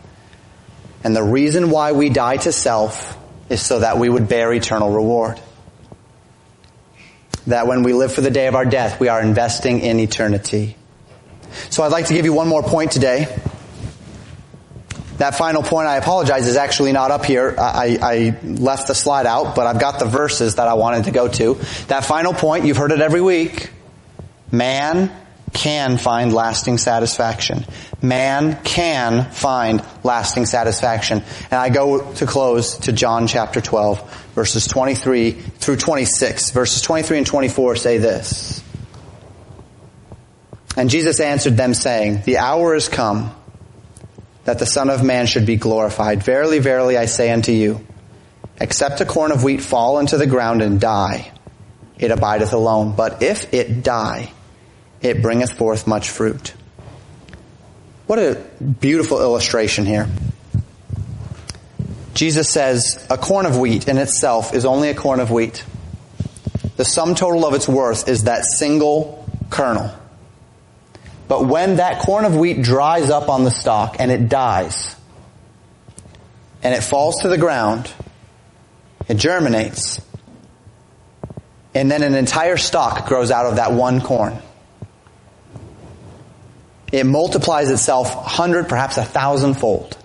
[1.03, 3.17] And the reason why we die to self
[3.49, 5.41] is so that we would bear eternal reward.
[7.47, 10.77] That when we live for the day of our death, we are investing in eternity.
[11.71, 13.27] So I'd like to give you one more point today.
[15.17, 17.55] That final point, I apologize, is actually not up here.
[17.59, 21.11] I, I, left the slide out, but I've got the verses that I wanted to
[21.11, 21.55] go to.
[21.89, 23.71] That final point, you've heard it every week.
[24.51, 25.11] Man
[25.53, 27.65] can find lasting satisfaction.
[28.03, 31.23] Man can find lasting satisfaction.
[31.51, 36.51] And I go to close to John chapter 12, verses 23 through 26.
[36.51, 38.63] Verses 23 and 24 say this.
[40.77, 43.35] And Jesus answered them saying, The hour is come
[44.45, 46.23] that the Son of Man should be glorified.
[46.23, 47.85] Verily, verily, I say unto you,
[48.61, 51.33] except a corn of wheat fall into the ground and die,
[51.99, 52.95] it abideth alone.
[52.97, 54.33] But if it die,
[55.03, 56.55] it bringeth forth much fruit.
[58.07, 58.37] What a
[58.81, 60.09] beautiful illustration here.
[62.15, 65.65] Jesus says a corn of wheat in itself is only a corn of wheat.
[66.77, 69.95] The sum total of its worth is that single kernel.
[71.29, 74.97] But when that corn of wheat dries up on the stalk and it dies,
[76.63, 77.93] and it falls to the ground,
[79.07, 80.01] it germinates,
[81.75, 84.41] and then an entire stalk grows out of that one corn
[86.93, 89.97] it multiplies itself a hundred, perhaps a thousandfold.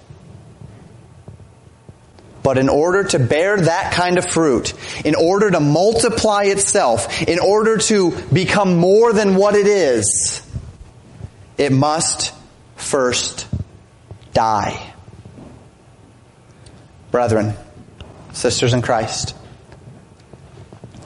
[2.44, 4.74] But in order to bear that kind of fruit,
[5.06, 10.46] in order to multiply itself, in order to become more than what it is,
[11.58, 12.34] it must
[12.76, 13.48] first
[14.34, 14.94] die.
[17.12, 17.54] Brethren,
[18.34, 19.36] sisters in Christ,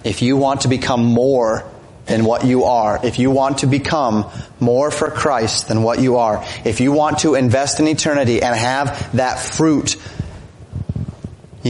[0.04, 1.70] if you want to become more
[2.08, 4.30] than what you are, if you want to become
[4.60, 8.55] more for Christ than what you are, if you want to invest in eternity and
[8.55, 9.97] have that fruit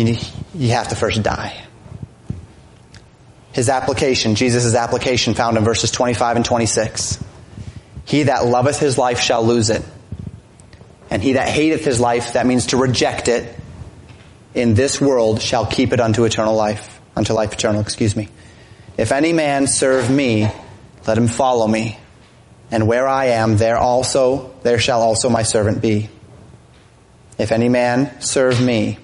[0.05, 0.17] you,
[0.55, 1.63] you have to first die.
[3.51, 7.23] His application, Jesus' application found in verses 25 and 26.
[8.05, 9.83] He that loveth his life shall lose it.
[11.09, 13.55] And he that hateth his life, that means to reject it,
[14.53, 18.29] in this world shall keep it unto eternal life, unto life eternal, excuse me.
[18.97, 20.51] If any man serve me,
[21.05, 21.97] let him follow me.
[22.71, 26.09] And where I am, there also, there shall also my servant be.
[27.37, 28.97] If any man serve me,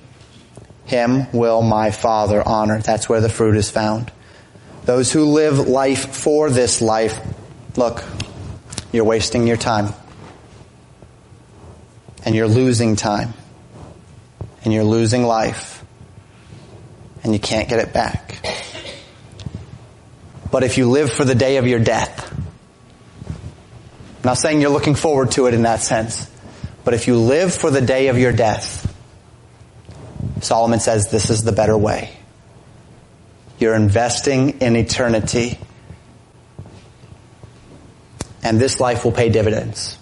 [0.86, 2.80] him will my Father honor.
[2.80, 4.12] That's where the fruit is found.
[4.86, 7.18] Those who live life for this life,
[7.78, 8.04] look,
[8.92, 9.94] you're wasting your time.
[12.26, 13.34] And you're losing time.
[14.64, 15.86] And you're losing life.
[17.24, 18.63] And you can't get it back.
[20.54, 22.32] But if you live for the day of your death,
[23.28, 23.34] I'm
[24.24, 26.30] not saying you're looking forward to it in that sense,
[26.84, 28.88] but if you live for the day of your death,
[30.42, 32.16] Solomon says this is the better way.
[33.58, 35.58] You're investing in eternity.
[38.44, 39.98] And this life will pay dividends.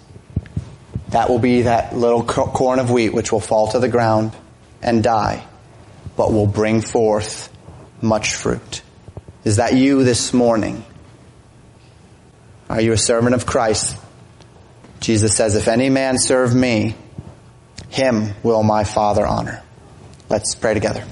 [1.08, 4.36] That will be that little corn of wheat which will fall to the ground
[4.82, 5.46] and die,
[6.14, 7.50] but will bring forth
[8.02, 8.82] much fruit.
[9.44, 10.84] Is that you this morning?
[12.68, 13.96] Are you a servant of Christ?
[15.00, 16.94] Jesus says, if any man serve me,
[17.90, 19.62] him will my Father honor.
[20.28, 21.04] Let's pray together.